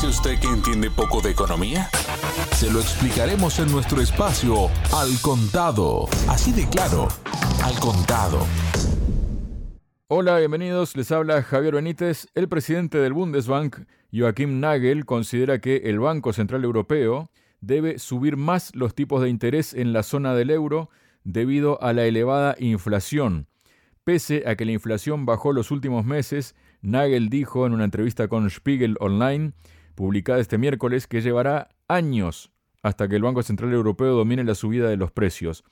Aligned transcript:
dice 0.00 0.18
usted 0.18 0.40
que 0.40 0.48
entiende 0.48 0.90
poco 0.90 1.20
de 1.20 1.30
economía? 1.30 1.90
Se 2.52 2.72
lo 2.72 2.80
explicaremos 2.80 3.58
en 3.58 3.70
nuestro 3.70 4.00
espacio 4.00 4.70
Al 4.94 5.20
Contado. 5.20 6.08
Así 6.26 6.52
de 6.52 6.66
claro, 6.70 7.08
Al 7.62 7.78
Contado. 7.80 8.46
Hola, 10.08 10.38
bienvenidos. 10.38 10.96
Les 10.96 11.12
habla 11.12 11.42
Javier 11.42 11.74
Benítez. 11.74 12.28
El 12.34 12.48
presidente 12.48 12.96
del 12.96 13.12
Bundesbank, 13.12 13.80
Joachim 14.10 14.58
Nagel, 14.58 15.04
considera 15.04 15.60
que 15.60 15.76
el 15.84 15.98
Banco 15.98 16.32
Central 16.32 16.64
Europeo 16.64 17.30
debe 17.60 17.98
subir 17.98 18.38
más 18.38 18.74
los 18.74 18.94
tipos 18.94 19.20
de 19.20 19.28
interés 19.28 19.74
en 19.74 19.92
la 19.92 20.02
zona 20.02 20.34
del 20.34 20.48
euro 20.48 20.88
debido 21.24 21.82
a 21.82 21.92
la 21.92 22.06
elevada 22.06 22.56
inflación. 22.58 23.48
Pese 24.04 24.44
a 24.46 24.56
que 24.56 24.64
la 24.64 24.72
inflación 24.72 25.26
bajó 25.26 25.52
los 25.52 25.70
últimos 25.70 26.06
meses, 26.06 26.54
Nagel 26.80 27.28
dijo 27.28 27.66
en 27.66 27.74
una 27.74 27.84
entrevista 27.84 28.28
con 28.28 28.48
Spiegel 28.48 28.96
Online, 28.98 29.52
publicada 30.00 30.40
este 30.40 30.56
miércoles, 30.56 31.06
que 31.06 31.20
llevará 31.20 31.68
años 31.86 32.50
hasta 32.82 33.06
que 33.06 33.16
el 33.16 33.22
Banco 33.22 33.42
Central 33.42 33.74
Europeo 33.74 34.16
domine 34.16 34.44
la 34.44 34.54
subida 34.54 34.88
de 34.88 34.96
los 34.96 35.12
precios. 35.12 35.62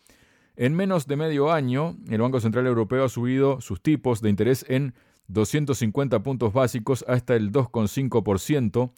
En 0.54 0.74
menos 0.74 1.06
de 1.06 1.16
medio 1.16 1.50
año, 1.50 1.96
el 2.10 2.20
Banco 2.20 2.38
Central 2.38 2.66
Europeo 2.66 3.04
ha 3.04 3.08
subido 3.08 3.62
sus 3.62 3.80
tipos 3.80 4.20
de 4.20 4.28
interés 4.28 4.66
en 4.68 4.92
250 5.28 6.22
puntos 6.22 6.52
básicos 6.52 7.06
hasta 7.08 7.36
el 7.36 7.52
2,5%, 7.52 8.92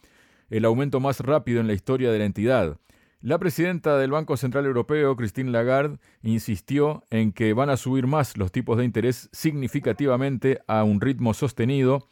el 0.49 0.65
aumento 0.65 0.99
más 0.99 1.21
rápido 1.21 1.61
en 1.61 1.69
la 1.69 1.75
historia 1.75 2.11
de 2.11 2.19
la 2.19 2.25
entidad. 2.25 2.79
La 3.21 3.39
presidenta 3.39 3.99
del 3.99 4.11
Banco 4.11 4.37
Central 4.37 4.67
Europeo, 4.67 5.15
Christine 5.15 5.53
Lagarde, 5.53 5.99
insistió 6.25 7.05
en 7.11 7.31
que 7.31 7.53
van 7.53 7.71
a 7.71 7.77
subir 7.77 8.09
más 8.09 8.37
los 8.37 8.51
tipos 8.51 8.79
de 8.79 8.85
interés 8.85 9.29
significativamente 9.31 10.61
a 10.67 10.83
un 10.83 11.01
ritmo 11.01 11.35
sostenido, 11.35 12.09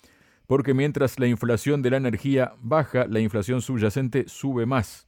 porque 0.48 0.72
mientras 0.72 1.20
la 1.20 1.26
inflación 1.26 1.82
de 1.82 1.90
la 1.90 1.98
energía 1.98 2.54
baja, 2.56 3.04
la 3.06 3.20
inflación 3.20 3.60
subyacente 3.60 4.24
sube 4.28 4.64
más. 4.64 5.06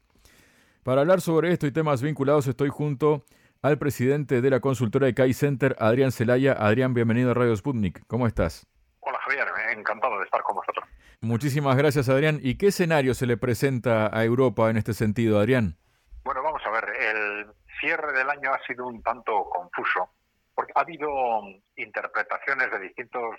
Para 0.85 1.01
hablar 1.01 1.23
sobre 1.23 1.51
esto 1.51 1.67
y 1.67 1.73
temas 1.73 2.03
vinculados 2.03 2.47
estoy 2.47 2.69
junto 2.69 3.25
al 3.63 3.79
presidente 3.79 4.43
de 4.43 4.51
la 4.51 4.61
consultora 4.61 5.07
de 5.07 5.15
Kai 5.15 5.33
Center, 5.33 5.75
Adrián 5.79 6.13
Celaya. 6.13 6.53
Adrián, 6.53 6.93
bienvenido 6.93 7.31
a 7.31 7.35
Radio 7.35 7.57
Sputnik. 7.57 8.03
¿Cómo 8.07 8.27
estás? 8.27 8.67
Hola 9.01 9.19
Javier, 9.25 9.49
encantado 9.79 10.19
de 10.19 10.25
estar 10.27 10.43
con 10.43 10.57
vosotros. 10.57 10.85
Muchísimas 11.23 11.75
gracias 11.75 12.11
Adrián. 12.11 12.39
¿Y 12.43 12.59
qué 12.59 12.67
escenario 12.67 13.15
se 13.15 13.27
le 13.27 13.39
presenta 13.39 14.15
a 14.15 14.25
Europa 14.25 14.69
en 14.69 14.77
este 14.77 14.93
sentido, 14.93 15.41
Adrián? 15.41 15.79
Bueno, 16.23 16.43
vamos 16.43 16.61
a 16.67 16.71
ver, 16.71 16.85
el 16.85 17.47
cierre 17.81 18.13
del 18.13 18.29
año 18.29 18.53
ha 18.53 18.59
sido 18.67 18.87
un 18.87 19.03
tanto 19.03 19.33
confuso, 19.45 20.11
porque 20.55 20.73
ha 20.75 20.81
habido 20.81 21.09
interpretaciones 21.77 22.71
de 22.71 22.79
distintos 22.81 23.37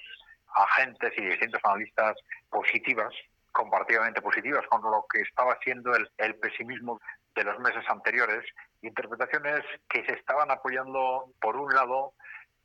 agentes 0.56 1.12
y 1.18 1.26
distintos 1.26 1.62
analistas 1.64 2.16
positivas, 2.50 3.14
comparativamente 3.52 4.22
positivas, 4.22 4.66
con 4.68 4.82
lo 4.82 5.06
que 5.12 5.22
estaba 5.22 5.58
siendo 5.64 5.94
el, 5.96 6.10
el 6.18 6.36
pesimismo 6.36 7.00
de 7.36 7.44
los 7.44 7.60
meses 7.60 7.84
anteriores, 7.88 8.44
interpretaciones 8.82 9.62
que 9.90 10.06
se 10.06 10.14
estaban 10.14 10.52
apoyando, 10.52 11.34
por 11.40 11.56
un 11.56 11.74
lado, 11.74 12.14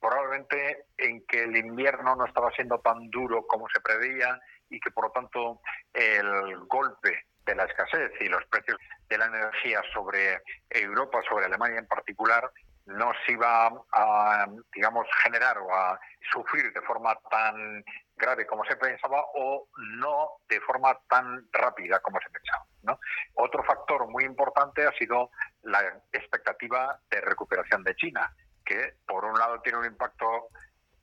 probablemente 0.01 0.85
en 0.99 1.25
que 1.27 1.45
el 1.45 1.57
invierno 1.57 2.17
no 2.17 2.27
estaba 2.27 2.51
siendo 2.53 2.79
tan 2.81 3.11
duro 3.11 3.47
como 3.47 3.67
se 3.69 3.81
preveía 3.81 4.39
y 4.69 4.81
que 4.81 4.91
por 4.91 5.05
lo 5.05 5.11
tanto 5.11 5.61
el 5.93 6.59
golpe 6.67 7.27
de 7.45 7.55
la 7.55 7.65
escasez 7.65 8.11
y 8.21 8.29
los 8.29 8.45
precios 8.47 8.77
de 9.09 9.19
la 9.19 9.27
energía 9.27 9.81
sobre 9.95 10.43
Europa, 10.69 11.21
sobre 11.29 11.47
Alemania 11.47 11.79
en 11.79 11.87
particular, 11.87 12.51
no 12.87 13.13
se 13.25 13.33
iba 13.33 13.71
a, 13.93 14.47
digamos, 14.75 15.07
generar 15.23 15.59
o 15.59 15.75
a 15.75 15.99
sufrir 16.33 16.73
de 16.73 16.81
forma 16.83 17.15
tan 17.31 17.85
grave 18.17 18.47
como 18.47 18.65
se 18.65 18.77
pensaba 18.77 19.25
o 19.35 19.69
no 19.99 20.29
de 20.49 20.61
forma 20.61 20.99
tan 21.09 21.47
rápida 21.53 22.01
como 22.01 22.19
se 22.21 22.31
pensaba. 22.31 22.99
Otro 23.35 23.63
factor 23.65 24.09
muy 24.09 24.25
importante 24.25 24.87
ha 24.87 24.93
sido 24.93 25.31
la 25.63 25.81
expectativa 26.13 26.99
de 27.11 27.21
recuperación 27.21 27.83
de 27.83 27.97
China, 27.97 28.33
que 28.65 28.95
por 29.07 29.25
un 29.25 29.39
lado 29.39 29.61
tiene 29.61 29.79
un 29.79 29.87
impacto 29.87 30.49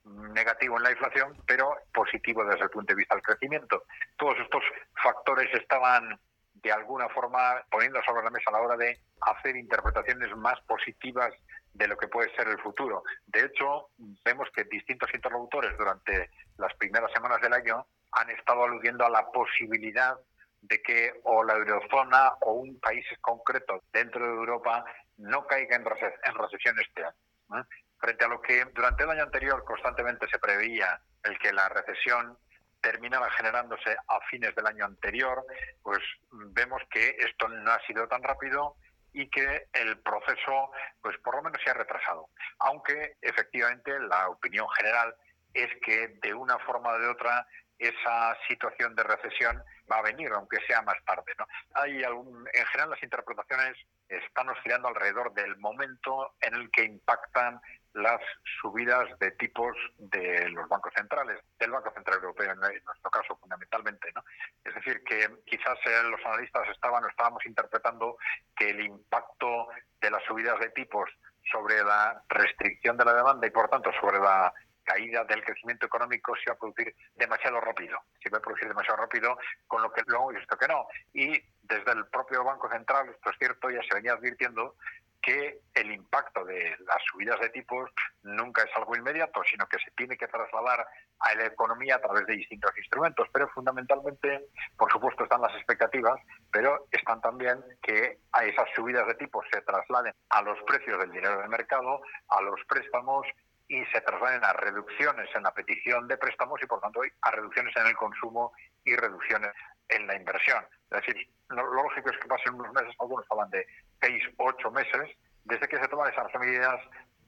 negativo 0.06 0.78
en 0.78 0.84
la 0.84 0.92
inflación, 0.92 1.38
pero 1.46 1.78
positivo 1.94 2.44
desde 2.46 2.64
el 2.64 2.70
punto 2.70 2.94
de 2.94 2.98
vista 2.98 3.16
del 3.16 3.24
crecimiento. 3.24 3.84
Todos 4.18 4.38
estos 4.40 4.64
factores 5.02 5.54
estaban 5.54 6.20
de 6.54 6.72
alguna 6.72 7.10
forma 7.10 7.62
poniendo 7.70 8.02
sobre 8.04 8.24
la 8.24 8.30
mesa 8.30 8.46
a 8.50 8.54
la 8.54 8.62
hora 8.62 8.78
de 8.78 8.98
hacer 9.22 9.56
interpretaciones 9.56 10.36
más 10.38 10.60
positivas 10.62 11.34
de 11.74 11.88
lo 11.88 11.98
que 11.98 12.08
puede 12.08 12.34
ser 12.36 12.48
el 12.48 12.60
futuro. 12.60 13.04
De 13.26 13.46
hecho, 13.46 13.90
vemos 14.24 14.48
que 14.56 14.64
distintos 14.66 15.10
interlocutores 15.14 15.76
durante 15.78 16.30
las 16.58 16.74
primeras 16.76 17.12
semanas 17.12 17.42
del 17.42 17.54
año 17.54 17.86
han 18.12 18.30
estado 18.30 18.64
aludiendo 18.64 19.06
a 19.06 19.10
la 19.10 19.32
posibilidad 19.32 20.16
de 20.62 20.82
que 20.82 21.20
o 21.24 21.44
la 21.44 21.56
eurozona 21.56 22.34
o 22.42 22.54
un 22.54 22.80
país 22.80 23.06
concreto 23.20 23.84
dentro 23.92 24.26
de 24.26 24.34
Europa 24.34 24.86
no 25.18 25.46
caiga 25.46 25.76
en, 25.76 25.84
recesión 25.84 26.80
este 26.80 27.04
año. 27.04 27.66
Frente 28.00 28.26
a 28.26 28.28
lo 28.28 28.42
que 28.42 28.66
durante 28.74 29.04
el 29.04 29.10
año 29.10 29.24
anterior 29.24 29.64
constantemente 29.66 30.28
se 30.30 30.40
preveía 30.40 31.02
el 31.24 31.38
que 31.40 31.52
la 31.52 31.70
recesión 31.70 32.38
terminaba 32.82 33.30
generándose 33.32 33.96
a 34.08 34.20
fines 34.30 34.54
del 34.56 34.68
año 34.68 34.86
anterior, 34.86 35.46
pues 35.82 36.00
vemos 36.32 36.82
que 36.90 37.16
esto 37.20 37.48
no 37.48 37.72
ha 37.72 37.80
sido 37.88 38.08
tan 38.08 38.22
rápido 38.22 38.76
y 39.14 39.30
que 39.30 39.68
el 39.74 40.00
proceso, 40.00 40.72
pues 41.02 41.18
por 41.20 41.36
lo 41.36 41.44
menos 41.44 41.62
se 41.64 41.70
ha 41.70 41.74
retrasado. 41.74 42.30
Aunque 42.60 43.18
efectivamente 43.22 43.98
la 44.00 44.30
opinión 44.30 44.68
general 44.78 45.16
es 45.54 45.70
que 45.86 46.08
de 46.22 46.34
una 46.34 46.58
forma 46.60 46.90
o 46.92 47.00
de 47.00 47.08
otra 47.08 47.46
esa 47.78 48.38
situación 48.48 48.96
de 48.96 49.04
recesión 49.04 49.62
va 49.92 49.98
a 49.98 50.04
venir, 50.04 50.32
aunque 50.32 50.58
sea 50.68 50.82
más 50.82 50.98
tarde. 51.06 51.34
¿no? 51.38 51.46
Hay 51.74 52.04
algún, 52.04 52.48
en 52.54 52.66
general 52.68 52.92
las 52.92 53.04
interpretaciones 53.04 53.78
están 54.10 54.50
oscilando 54.50 54.88
alrededor 54.88 55.34
del 55.34 55.58
momento 55.58 56.36
en 56.42 56.56
el 56.56 56.72
que 56.72 56.84
impactan 56.84 57.60
las 57.94 58.20
subidas 58.62 59.08
de 59.20 59.32
tipos 59.32 59.76
de 59.98 60.50
los 60.50 60.68
bancos 60.68 60.92
centrales, 60.96 61.40
del 61.60 61.72
Banco 61.72 61.92
Central 61.94 62.18
Europeo 62.18 62.52
en 62.52 62.60
nuestro 62.60 63.12
caso 63.12 63.36
fundamentalmente. 63.38 64.12
¿no? 64.16 64.24
Es 64.64 64.74
decir, 64.74 65.04
que 65.04 65.30
quizás 65.46 65.78
eh, 65.86 66.04
los 66.10 66.20
analistas 66.26 66.68
estaban 66.70 67.04
o 67.04 67.08
estábamos 67.08 67.46
interpretando 67.46 68.18
que 68.56 68.72
el 68.72 68.82
impacto 68.82 69.68
de 70.02 70.10
las 70.10 70.24
subidas 70.24 70.60
de 70.60 70.70
tipos 70.72 71.10
sobre 71.52 71.84
la 71.84 72.24
restricción 72.30 72.98
de 72.98 73.06
la 73.06 73.14
demanda 73.14 73.46
y 73.46 73.52
por 73.52 73.70
tanto 73.70 73.92
sobre 74.00 74.18
la 74.20 74.52
caída 74.84 75.24
del 75.26 75.44
crecimiento 75.44 75.86
económico 75.86 76.36
se 76.36 76.50
va 76.50 76.56
a 76.56 76.60
producir 76.60 76.96
demasiado 77.16 77.62
rápido, 77.62 77.98
se 78.22 78.30
va 78.30 78.40
a 78.40 78.42
producir 78.42 78.68
demasiado 78.68 78.98
rápido, 78.98 79.38
con 79.68 79.82
lo 79.82 79.92
que 79.92 80.02
luego 80.08 80.32
hemos 80.32 80.42
visto 80.42 80.58
que 80.58 80.68
no. 80.68 80.88
Y 81.14 81.42
desde 81.64 81.92
el 81.92 82.06
propio 82.08 82.44
Banco 82.44 82.70
Central, 82.70 83.10
esto 83.10 83.30
es 83.30 83.38
cierto, 83.38 83.70
ya 83.70 83.82
se 83.84 83.96
venía 83.96 84.14
advirtiendo 84.14 84.76
que 85.24 85.62
el 85.74 85.92
impacto 85.92 86.44
de 86.44 86.76
las 86.86 87.02
subidas 87.10 87.40
de 87.40 87.50
tipos 87.50 87.90
nunca 88.24 88.64
es 88.64 88.70
algo 88.76 88.96
inmediato, 88.96 89.42
sino 89.50 89.66
que 89.68 89.80
se 89.80 89.90
tiene 89.92 90.18
que 90.18 90.28
trasladar 90.28 90.86
a 91.20 91.36
la 91.36 91.46
economía 91.46 91.96
a 91.96 92.02
través 92.02 92.28
de 92.28 92.36
distintos 92.36 92.78
instrumentos. 92.78 93.30
Pero 93.32 93.48
fundamentalmente, 93.48 94.48
por 94.78 94.92
supuesto, 94.92 95.24
están 95.24 95.42
las 95.42 95.56
expectativas, 95.56 96.20
pero 96.52 96.88
están 96.92 97.22
también 97.22 97.64
que 97.82 98.20
a 98.34 98.44
esas 98.44 98.68
subidas 98.76 99.08
de 99.08 99.16
tipos 99.16 99.46
se 99.52 99.62
trasladen 99.62 100.14
a 100.30 100.42
los 100.42 100.62
precios 100.64 101.00
del 101.00 101.12
dinero 101.12 101.40
del 101.40 101.50
mercado, 101.50 102.02
a 102.28 102.42
los 102.42 102.60
préstamos 102.68 103.26
y 103.70 103.86
se 103.86 104.02
trasladen 104.02 104.44
a 104.44 104.52
reducciones 104.52 105.30
en 105.34 105.44
la 105.44 105.54
petición 105.54 106.06
de 106.10 106.18
préstamos 106.18 106.62
y, 106.62 106.66
por 106.66 106.82
tanto, 106.82 107.00
a 107.22 107.32
reducciones 107.32 107.74
en 107.78 107.88
el 107.88 107.96
consumo 107.96 108.52
y 108.84 108.94
reducciones 108.96 109.54
en 109.96 110.08
la 110.08 110.16
inversión. 110.16 110.66
Es 110.92 111.06
decir, 111.06 111.30
lo 111.50 111.66
lógico 111.74 112.10
es 112.10 112.18
que 112.18 112.28
pasen 112.28 112.56
unos 112.56 112.74
meses, 112.74 112.96
algunos 113.00 113.26
hablan 113.30 113.50
de 113.50 113.66
seis, 114.02 114.24
ocho 114.38 114.72
meses, 114.72 115.10
desde 115.44 115.68
que 115.68 115.78
se 115.78 115.88
toman 115.88 116.12
esas 116.12 116.34
medidas 116.40 116.80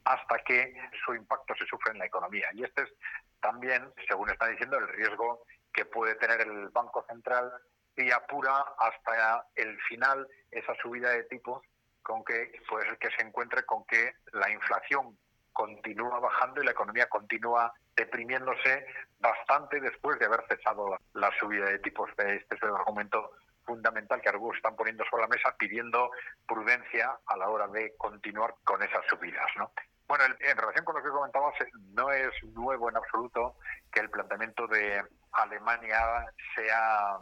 hasta 0.05 0.37
que 0.39 0.73
su 1.03 1.15
impacto 1.15 1.55
se 1.55 1.65
sufre 1.65 1.91
en 1.93 1.99
la 1.99 2.05
economía. 2.05 2.47
Y 2.53 2.63
este 2.63 2.83
es 2.83 2.89
también, 3.41 3.91
según 4.07 4.29
está 4.29 4.47
diciendo, 4.47 4.77
el 4.77 4.87
riesgo 4.87 5.43
que 5.73 5.85
puede 5.85 6.15
tener 6.15 6.41
el 6.41 6.69
Banco 6.69 7.05
Central 7.09 7.51
y 7.97 8.11
apura 8.11 8.65
hasta 8.77 9.47
el 9.55 9.79
final 9.83 10.27
esa 10.51 10.75
subida 10.75 11.09
de 11.09 11.23
tipos 11.23 11.61
con 12.01 12.23
que 12.23 12.51
puede 12.69 12.87
ser 12.87 12.97
que 12.99 13.09
se 13.17 13.25
encuentre 13.25 13.63
con 13.63 13.83
que 13.85 14.13
la 14.33 14.49
inflación 14.51 15.17
continúa 15.55 16.19
bajando 16.19 16.61
y 16.61 16.65
la 16.65 16.71
economía 16.71 17.07
continúa 17.07 17.73
deprimiéndose 17.95 18.85
bastante 19.19 19.79
después 19.79 20.19
de 20.19 20.25
haber 20.25 20.43
cesado 20.49 20.99
la, 21.13 21.31
subida 21.39 21.65
de 21.65 21.79
tipos. 21.79 22.09
Este 22.17 22.55
es 22.55 22.61
el 22.61 22.75
argumento 22.75 23.31
fundamental 23.65 24.21
que 24.21 24.29
algunos 24.29 24.57
están 24.57 24.75
poniendo 24.75 25.05
sobre 25.09 25.23
la 25.23 25.29
mesa 25.29 25.55
pidiendo 25.57 26.11
prudencia 26.45 27.17
a 27.25 27.37
la 27.37 27.47
hora 27.47 27.67
de 27.69 27.95
continuar 27.97 28.53
con 28.65 28.83
esas 28.83 29.03
subidas. 29.07 29.47
¿no? 29.57 29.71
Bueno, 30.09 30.25
en 30.25 30.57
relación 30.57 30.83
con 30.83 30.95
lo 30.95 31.01
que 31.01 31.09
comentabas, 31.09 31.55
no 31.93 32.11
es 32.11 32.31
nuevo 32.53 32.89
en 32.89 32.97
absoluto 32.97 33.55
que 33.91 34.01
el 34.01 34.09
planteamiento 34.09 34.67
de 34.67 35.01
Alemania 35.31 36.25
sea, 36.53 37.17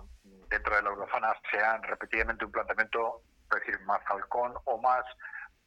dentro 0.49 0.75
de 0.75 0.81
la 0.81 0.89
eurozona, 0.89 1.33
sea 1.51 1.77
repetidamente 1.83 2.45
un 2.45 2.51
planteamiento, 2.51 3.21
es 3.51 3.59
decir, 3.59 3.79
más 3.85 4.01
halcón 4.07 4.55
o 4.65 4.81
más 4.81 5.05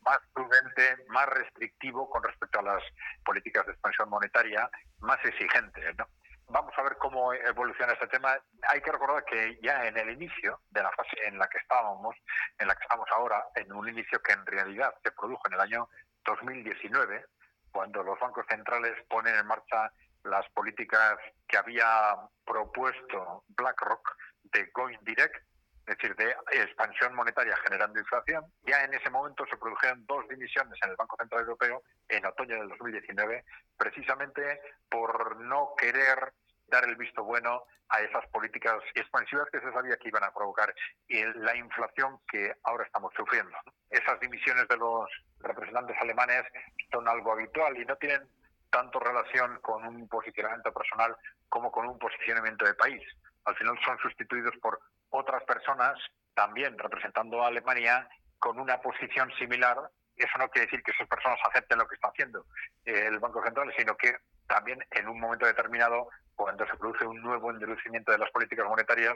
más 0.06 0.18
prudente, 0.32 1.04
más 1.08 1.26
restrictivo 1.26 2.08
con 2.08 2.22
respecto 2.22 2.60
a 2.60 2.62
las 2.62 2.82
políticas 3.24 3.66
de 3.66 3.72
expansión 3.72 4.08
monetaria, 4.08 4.70
más 5.00 5.18
exigente. 5.24 5.82
¿no? 5.94 6.06
Vamos 6.48 6.72
a 6.76 6.82
ver 6.82 6.96
cómo 6.98 7.32
evoluciona 7.32 7.92
este 7.92 8.06
tema. 8.06 8.38
Hay 8.70 8.80
que 8.80 8.92
recordar 8.92 9.24
que 9.24 9.58
ya 9.62 9.84
en 9.86 9.98
el 9.98 10.10
inicio 10.10 10.60
de 10.70 10.82
la 10.82 10.92
fase 10.92 11.16
en 11.26 11.38
la 11.38 11.48
que 11.48 11.58
estábamos, 11.58 12.14
en 12.58 12.68
la 12.68 12.76
que 12.76 12.82
estamos 12.84 13.08
ahora, 13.10 13.44
en 13.56 13.72
un 13.72 13.88
inicio 13.88 14.20
que 14.22 14.32
en 14.32 14.46
realidad 14.46 14.94
se 15.02 15.10
produjo 15.10 15.42
en 15.48 15.54
el 15.54 15.60
año 15.60 15.88
2019, 16.24 17.24
cuando 17.72 18.02
los 18.04 18.18
bancos 18.20 18.46
centrales 18.48 18.94
ponen 19.08 19.34
en 19.34 19.46
marcha 19.46 19.90
las 20.22 20.48
políticas 20.50 21.18
que 21.48 21.56
había 21.56 22.16
propuesto 22.44 23.44
BlackRock 23.48 24.16
de 24.44 24.70
Going 24.72 24.98
Direct, 25.02 25.44
es 25.86 25.96
decir, 25.96 26.16
de 26.16 26.34
expansión 26.50 27.14
monetaria 27.14 27.56
generando 27.58 28.00
inflación. 28.00 28.44
Ya 28.66 28.82
en 28.82 28.92
ese 28.92 29.08
momento 29.08 29.46
se 29.46 29.56
produjeron 29.56 30.04
dos 30.06 30.26
dimisiones 30.28 30.78
en 30.82 30.90
el 30.90 30.96
Banco 30.96 31.16
Central 31.16 31.42
Europeo 31.42 31.82
en 32.08 32.26
otoño 32.26 32.56
del 32.56 32.68
2019, 32.70 33.44
precisamente 33.78 34.60
por 34.90 35.40
no 35.40 35.74
querer 35.78 36.32
dar 36.68 36.84
el 36.84 36.96
visto 36.96 37.22
bueno 37.22 37.62
a 37.88 38.00
esas 38.00 38.26
políticas 38.30 38.82
expansivas 38.96 39.48
que 39.52 39.60
se 39.60 39.72
sabía 39.72 39.96
que 39.96 40.08
iban 40.08 40.24
a 40.24 40.32
provocar 40.32 40.74
la 41.08 41.56
inflación 41.56 42.18
que 42.28 42.52
ahora 42.64 42.84
estamos 42.84 43.12
sufriendo. 43.14 43.56
Esas 43.88 44.18
dimisiones 44.18 44.66
de 44.66 44.76
los 44.76 45.08
representantes 45.38 45.96
alemanes 46.00 46.42
son 46.90 47.06
algo 47.06 47.32
habitual 47.32 47.78
y 47.80 47.84
no 47.84 47.94
tienen 47.96 48.28
tanto 48.70 48.98
relación 48.98 49.60
con 49.60 49.86
un 49.86 50.08
posicionamiento 50.08 50.72
personal 50.72 51.16
como 51.48 51.70
con 51.70 51.86
un 51.86 51.96
posicionamiento 51.96 52.64
de 52.64 52.74
país. 52.74 53.02
Al 53.44 53.54
final 53.54 53.78
son 53.84 53.96
sustituidos 53.98 54.56
por 54.60 54.80
otras 55.16 55.42
personas 55.44 55.98
también 56.34 56.78
representando 56.78 57.42
a 57.42 57.48
Alemania 57.48 58.08
con 58.38 58.58
una 58.58 58.80
posición 58.80 59.30
similar. 59.38 59.90
Eso 60.14 60.38
no 60.38 60.48
quiere 60.48 60.66
decir 60.66 60.82
que 60.82 60.92
esas 60.92 61.08
personas 61.08 61.38
acepten 61.48 61.78
lo 61.78 61.86
que 61.86 61.94
está 61.94 62.08
haciendo 62.08 62.46
el 62.84 63.18
Banco 63.18 63.42
Central, 63.42 63.72
sino 63.76 63.96
que 63.96 64.16
también 64.46 64.78
en 64.90 65.08
un 65.08 65.20
momento 65.20 65.46
determinado, 65.46 66.08
cuando 66.34 66.66
se 66.66 66.76
produce 66.76 67.04
un 67.04 67.20
nuevo 67.20 67.50
endurecimiento 67.50 68.12
de 68.12 68.18
las 68.18 68.30
políticas 68.30 68.66
monetarias, 68.66 69.14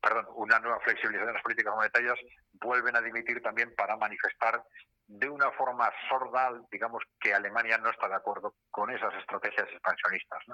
perdón, 0.00 0.26
una 0.34 0.60
nueva 0.60 0.78
flexibilización 0.80 1.28
de 1.28 1.32
las 1.34 1.42
políticas 1.42 1.74
monetarias, 1.74 2.18
vuelven 2.52 2.96
a 2.96 3.00
dimitir 3.00 3.42
también 3.42 3.74
para 3.74 3.96
manifestar 3.96 4.62
de 5.06 5.28
una 5.28 5.50
forma 5.52 5.90
sorda, 6.08 6.52
digamos, 6.70 7.02
que 7.18 7.34
Alemania 7.34 7.78
no 7.78 7.90
está 7.90 8.08
de 8.08 8.14
acuerdo 8.14 8.54
con 8.70 8.90
esas 8.90 9.14
estrategias 9.14 9.66
expansionistas. 9.72 10.44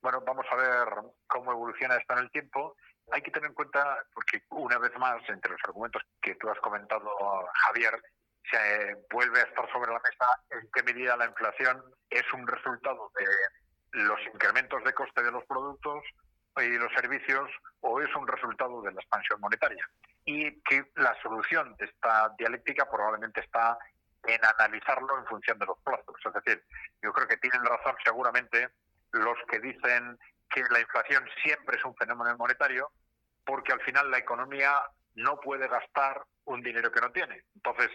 Bueno, 0.00 0.20
vamos 0.24 0.46
a 0.50 0.56
ver 0.56 0.88
cómo 1.26 1.52
evoluciona 1.52 1.96
esto 1.96 2.14
en 2.14 2.20
el 2.20 2.30
tiempo. 2.30 2.76
Hay 3.10 3.22
que 3.22 3.30
tener 3.30 3.48
en 3.48 3.54
cuenta, 3.54 3.98
porque 4.14 4.42
una 4.50 4.78
vez 4.78 4.96
más, 4.98 5.16
entre 5.28 5.52
los 5.52 5.60
argumentos 5.64 6.02
que 6.22 6.34
tú 6.36 6.48
has 6.48 6.58
comentado, 6.60 7.10
Javier, 7.64 8.00
se 8.50 8.96
vuelve 9.10 9.40
a 9.40 9.44
estar 9.44 9.70
sobre 9.72 9.92
la 9.92 10.00
mesa 10.00 10.26
en 10.50 10.68
qué 10.72 10.82
medida 10.82 11.16
la 11.16 11.26
inflación 11.26 11.82
es 12.10 12.24
un 12.32 12.46
resultado 12.46 13.10
de 13.18 14.04
los 14.04 14.20
incrementos 14.32 14.82
de 14.84 14.94
coste 14.94 15.22
de 15.22 15.32
los 15.32 15.44
productos 15.44 16.04
y 16.56 16.78
los 16.78 16.92
servicios 16.92 17.50
o 17.80 18.00
es 18.00 18.14
un 18.14 18.26
resultado 18.26 18.80
de 18.82 18.92
la 18.92 19.00
expansión 19.00 19.40
monetaria. 19.40 19.88
Y 20.24 20.60
que 20.62 20.84
la 20.96 21.14
solución 21.22 21.74
de 21.76 21.86
esta 21.86 22.34
dialéctica 22.38 22.88
probablemente 22.90 23.40
está 23.40 23.78
en 24.24 24.40
analizarlo 24.44 25.18
en 25.18 25.26
función 25.26 25.58
de 25.58 25.66
los 25.66 25.78
plazos. 25.80 26.14
Es 26.24 26.32
decir, 26.44 26.64
yo 27.02 27.12
creo 27.12 27.28
que 27.28 27.36
tienen 27.38 27.64
razón 27.64 27.96
seguramente 28.04 28.68
los 29.12 29.36
que 29.50 29.60
dicen 29.60 30.18
que 30.50 30.62
la 30.70 30.80
inflación 30.80 31.24
siempre 31.42 31.76
es 31.76 31.84
un 31.84 31.94
fenómeno 31.96 32.36
monetario, 32.36 32.90
porque 33.44 33.72
al 33.72 33.80
final 33.80 34.10
la 34.10 34.18
economía 34.18 34.80
no 35.14 35.38
puede 35.40 35.68
gastar 35.68 36.22
un 36.44 36.62
dinero 36.62 36.90
que 36.90 37.00
no 37.00 37.10
tiene. 37.10 37.44
Entonces, 37.54 37.90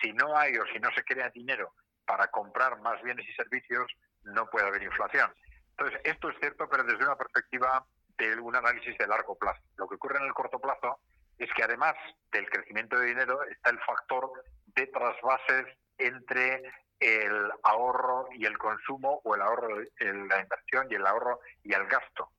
si 0.00 0.12
no 0.12 0.36
hay 0.36 0.56
o 0.56 0.66
si 0.66 0.78
no 0.78 0.90
se 0.92 1.04
crea 1.04 1.30
dinero 1.30 1.74
para 2.04 2.28
comprar 2.28 2.80
más 2.80 3.02
bienes 3.02 3.28
y 3.28 3.32
servicios, 3.34 3.86
no 4.22 4.48
puede 4.48 4.66
haber 4.66 4.82
inflación. 4.82 5.32
Entonces, 5.70 6.00
esto 6.04 6.30
es 6.30 6.36
cierto, 6.40 6.68
pero 6.68 6.84
desde 6.84 7.04
una 7.04 7.16
perspectiva 7.16 7.84
de 8.18 8.38
un 8.38 8.54
análisis 8.54 8.96
de 8.98 9.06
largo 9.06 9.36
plazo. 9.36 9.62
Lo 9.76 9.88
que 9.88 9.94
ocurre 9.94 10.18
en 10.18 10.26
el 10.26 10.34
corto 10.34 10.58
plazo 10.58 11.00
es 11.38 11.50
que 11.54 11.64
además 11.64 11.94
del 12.32 12.48
crecimiento 12.50 12.98
de 12.98 13.06
dinero 13.06 13.42
está 13.44 13.70
el 13.70 13.80
factor 13.80 14.30
de 14.66 14.86
trasvases 14.88 15.66
entre 15.96 16.62
el 17.00 17.50
ahorro 17.62 18.28
y 18.32 18.44
el 18.44 18.58
consumo 18.58 19.20
o 19.24 19.34
el 19.34 19.40
ahorro, 19.40 19.68
la 19.78 20.40
inversión 20.40 20.86
y 20.90 20.94
el 20.94 21.06
ahorro 21.06 21.40
y 21.64 21.72
el 21.72 21.86
gasto. 21.86 22.30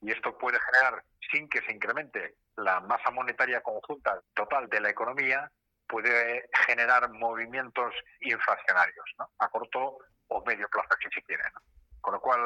Y 0.00 0.12
esto 0.12 0.36
puede 0.36 0.58
generar, 0.60 1.02
sin 1.32 1.48
que 1.48 1.62
se 1.62 1.72
incremente 1.72 2.36
la 2.56 2.80
masa 2.80 3.10
monetaria 3.10 3.62
conjunta 3.62 4.20
total 4.34 4.68
de 4.68 4.80
la 4.80 4.90
economía, 4.90 5.50
puede 5.88 6.48
generar 6.66 7.10
movimientos 7.10 7.94
inflacionarios 8.20 9.04
a 9.38 9.48
corto 9.48 9.98
o 10.28 10.44
medio 10.44 10.68
plazo, 10.68 10.88
si 11.00 11.08
se 11.10 11.22
quiere. 11.22 11.44
Con 12.00 12.14
lo 12.14 12.20
cual, 12.20 12.40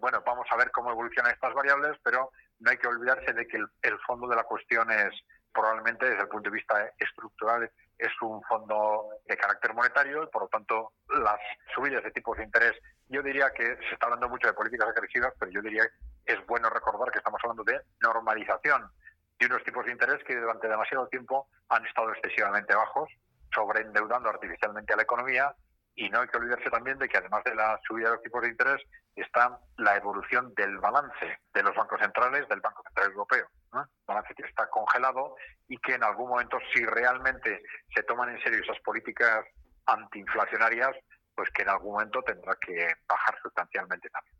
bueno, 0.00 0.22
vamos 0.26 0.46
a 0.50 0.56
ver 0.56 0.70
cómo 0.72 0.90
evolucionan 0.90 1.32
estas 1.32 1.54
variables, 1.54 1.96
pero 2.02 2.30
no 2.58 2.70
hay 2.70 2.78
que 2.78 2.88
olvidarse 2.88 3.32
de 3.32 3.46
que 3.46 3.58
el 3.82 3.98
fondo 4.00 4.26
de 4.26 4.36
la 4.36 4.44
cuestión 4.44 4.90
es 4.90 5.12
probablemente 5.52 6.06
desde 6.06 6.22
el 6.22 6.28
punto 6.28 6.50
de 6.50 6.56
vista 6.56 6.90
estructural 6.98 7.70
es 7.98 8.10
un 8.22 8.42
fondo 8.42 9.08
de 9.26 9.36
carácter 9.36 9.74
monetario 9.74 10.24
y 10.24 10.26
por 10.26 10.42
lo 10.42 10.48
tanto 10.48 10.92
las 11.08 11.38
subidas 11.74 12.02
de 12.02 12.10
tipos 12.10 12.36
de 12.36 12.44
interés, 12.44 12.72
yo 13.08 13.22
diría 13.22 13.50
que 13.50 13.64
se 13.64 13.94
está 13.94 14.06
hablando 14.06 14.28
mucho 14.28 14.48
de 14.48 14.54
políticas 14.54 14.88
agresivas, 14.88 15.32
pero 15.38 15.50
yo 15.52 15.62
diría 15.62 15.84
que 16.24 16.32
es 16.34 16.46
bueno 16.46 16.68
recordar 16.70 17.10
que 17.10 17.18
estamos 17.18 17.40
hablando 17.42 17.64
de 17.64 17.80
normalización 18.00 18.90
de 19.38 19.46
unos 19.46 19.64
tipos 19.64 19.84
de 19.84 19.92
interés 19.92 20.22
que 20.24 20.36
durante 20.36 20.68
demasiado 20.68 21.08
tiempo 21.08 21.48
han 21.68 21.84
estado 21.86 22.12
excesivamente 22.12 22.74
bajos, 22.74 23.10
sobreendeudando 23.52 24.28
artificialmente 24.28 24.92
a 24.92 24.96
la 24.96 25.02
economía 25.02 25.54
y 25.96 26.08
no 26.10 26.20
hay 26.20 26.28
que 26.28 26.38
olvidarse 26.38 26.70
también 26.70 26.98
de 26.98 27.08
que 27.08 27.18
además 27.18 27.44
de 27.44 27.54
la 27.54 27.78
subida 27.86 28.08
de 28.08 28.14
los 28.16 28.22
tipos 28.22 28.42
de 28.42 28.48
interés 28.48 28.82
está 29.14 29.58
la 29.76 29.96
evolución 29.96 30.52
del 30.54 30.78
balance 30.78 31.38
de 31.52 31.62
los 31.62 31.74
bancos 31.74 32.00
centrales 32.00 32.48
del 32.48 32.60
Banco 32.60 32.82
Central 32.82 33.12
Europeo. 33.12 33.46
Y 35.68 35.76
que 35.78 35.94
en 35.94 36.04
algún 36.04 36.28
momento, 36.28 36.58
si 36.72 36.84
realmente 36.84 37.62
se 37.94 38.02
toman 38.04 38.30
en 38.30 38.42
serio 38.42 38.60
esas 38.62 38.78
políticas 38.80 39.44
antiinflacionarias, 39.86 40.94
pues 41.34 41.48
que 41.54 41.62
en 41.62 41.70
algún 41.70 41.92
momento 41.92 42.22
tendrá 42.22 42.56
que 42.64 42.86
bajar 43.08 43.34
sustancialmente 43.42 44.08
también. 44.08 44.36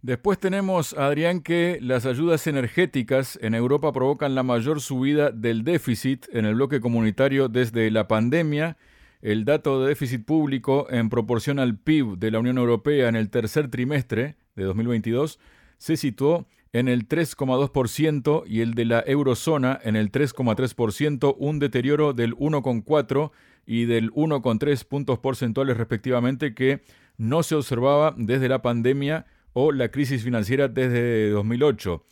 Después 0.00 0.38
tenemos, 0.38 0.96
Adrián, 0.96 1.42
que 1.42 1.78
las 1.82 2.06
ayudas 2.06 2.46
energéticas 2.46 3.38
en 3.42 3.54
Europa 3.54 3.92
provocan 3.92 4.34
la 4.34 4.44
mayor 4.44 4.80
subida 4.80 5.30
del 5.30 5.64
déficit 5.64 6.26
en 6.32 6.44
el 6.46 6.54
bloque 6.54 6.80
comunitario 6.80 7.48
desde 7.48 7.90
la 7.90 8.06
pandemia 8.06 8.76
el 9.20 9.44
dato 9.44 9.82
de 9.82 9.88
déficit 9.88 10.24
público 10.24 10.86
en 10.90 11.10
proporción 11.10 11.58
al 11.58 11.76
PIB 11.76 12.18
de 12.18 12.30
la 12.30 12.38
Unión 12.38 12.58
Europea 12.58 13.08
en 13.08 13.16
el 13.16 13.30
tercer 13.30 13.68
trimestre 13.68 14.36
de 14.54 14.64
2022 14.64 15.40
se 15.78 15.96
situó 15.96 16.46
en 16.72 16.88
el 16.88 17.08
3,2% 17.08 18.44
y 18.46 18.60
el 18.60 18.74
de 18.74 18.84
la 18.84 19.02
eurozona 19.06 19.78
en 19.82 19.96
el 19.96 20.12
3,3%, 20.12 21.34
un 21.38 21.58
deterioro 21.58 22.12
del 22.12 22.34
1,4 22.36 23.30
y 23.66 23.84
del 23.84 24.10
1,3 24.12 24.84
puntos 24.84 25.18
porcentuales 25.18 25.76
respectivamente 25.76 26.54
que 26.54 26.82
no 27.16 27.42
se 27.42 27.54
observaba 27.54 28.14
desde 28.16 28.48
la 28.48 28.62
pandemia 28.62 29.26
o 29.52 29.72
la 29.72 29.88
crisis 29.90 30.22
financiera 30.22 30.68
desde 30.68 31.30
2008. 31.30 32.04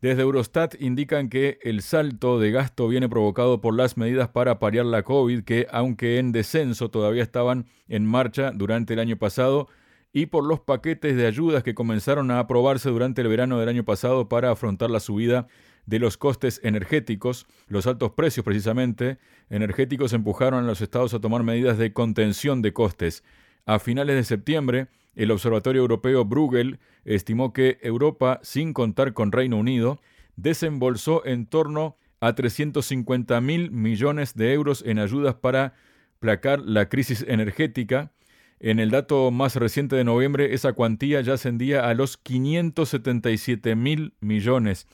Desde 0.00 0.22
Eurostat 0.22 0.80
indican 0.80 1.30
que 1.30 1.58
el 1.62 1.80
salto 1.80 2.38
de 2.38 2.50
gasto 2.50 2.86
viene 2.86 3.08
provocado 3.08 3.60
por 3.60 3.74
las 3.74 3.96
medidas 3.96 4.28
para 4.28 4.58
paliar 4.58 4.84
la 4.84 5.02
COVID, 5.02 5.42
que 5.42 5.66
aunque 5.70 6.18
en 6.18 6.32
descenso 6.32 6.90
todavía 6.90 7.22
estaban 7.22 7.66
en 7.88 8.04
marcha 8.04 8.52
durante 8.54 8.92
el 8.92 9.00
año 9.00 9.16
pasado, 9.16 9.68
y 10.12 10.26
por 10.26 10.44
los 10.44 10.60
paquetes 10.60 11.16
de 11.16 11.26
ayudas 11.26 11.62
que 11.62 11.74
comenzaron 11.74 12.30
a 12.30 12.38
aprobarse 12.38 12.88
durante 12.88 13.22
el 13.22 13.28
verano 13.28 13.58
del 13.58 13.68
año 13.68 13.84
pasado 13.84 14.28
para 14.28 14.50
afrontar 14.50 14.90
la 14.90 15.00
subida 15.00 15.46
de 15.86 15.98
los 15.98 16.16
costes 16.16 16.60
energéticos, 16.64 17.46
los 17.68 17.86
altos 17.86 18.12
precios 18.12 18.44
precisamente 18.44 19.18
energéticos 19.50 20.12
empujaron 20.12 20.64
a 20.64 20.66
los 20.66 20.80
estados 20.80 21.14
a 21.14 21.20
tomar 21.20 21.42
medidas 21.42 21.78
de 21.78 21.92
contención 21.92 22.62
de 22.62 22.72
costes. 22.72 23.22
A 23.66 23.78
finales 23.78 24.16
de 24.16 24.24
septiembre, 24.24 24.88
el 25.14 25.30
Observatorio 25.30 25.82
Europeo 25.82 26.24
Bruegel 26.24 26.78
estimó 27.04 27.52
que 27.52 27.78
Europa, 27.82 28.40
sin 28.42 28.72
contar 28.72 29.12
con 29.12 29.32
Reino 29.32 29.56
Unido, 29.56 30.00
desembolsó 30.36 31.24
en 31.24 31.46
torno 31.46 31.96
a 32.20 32.34
350 32.34 33.40
mil 33.40 33.70
millones 33.70 34.34
de 34.34 34.52
euros 34.52 34.82
en 34.86 34.98
ayudas 34.98 35.34
para 35.34 35.74
placar 36.18 36.60
la 36.60 36.88
crisis 36.88 37.24
energética. 37.26 38.12
En 38.58 38.78
el 38.78 38.90
dato 38.90 39.30
más 39.30 39.56
reciente 39.56 39.96
de 39.96 40.04
noviembre, 40.04 40.54
esa 40.54 40.72
cuantía 40.72 41.20
ya 41.20 41.34
ascendía 41.34 41.88
a 41.88 41.94
los 41.94 42.16
577 42.16 43.76
mil 43.76 44.14
millones. 44.20 44.88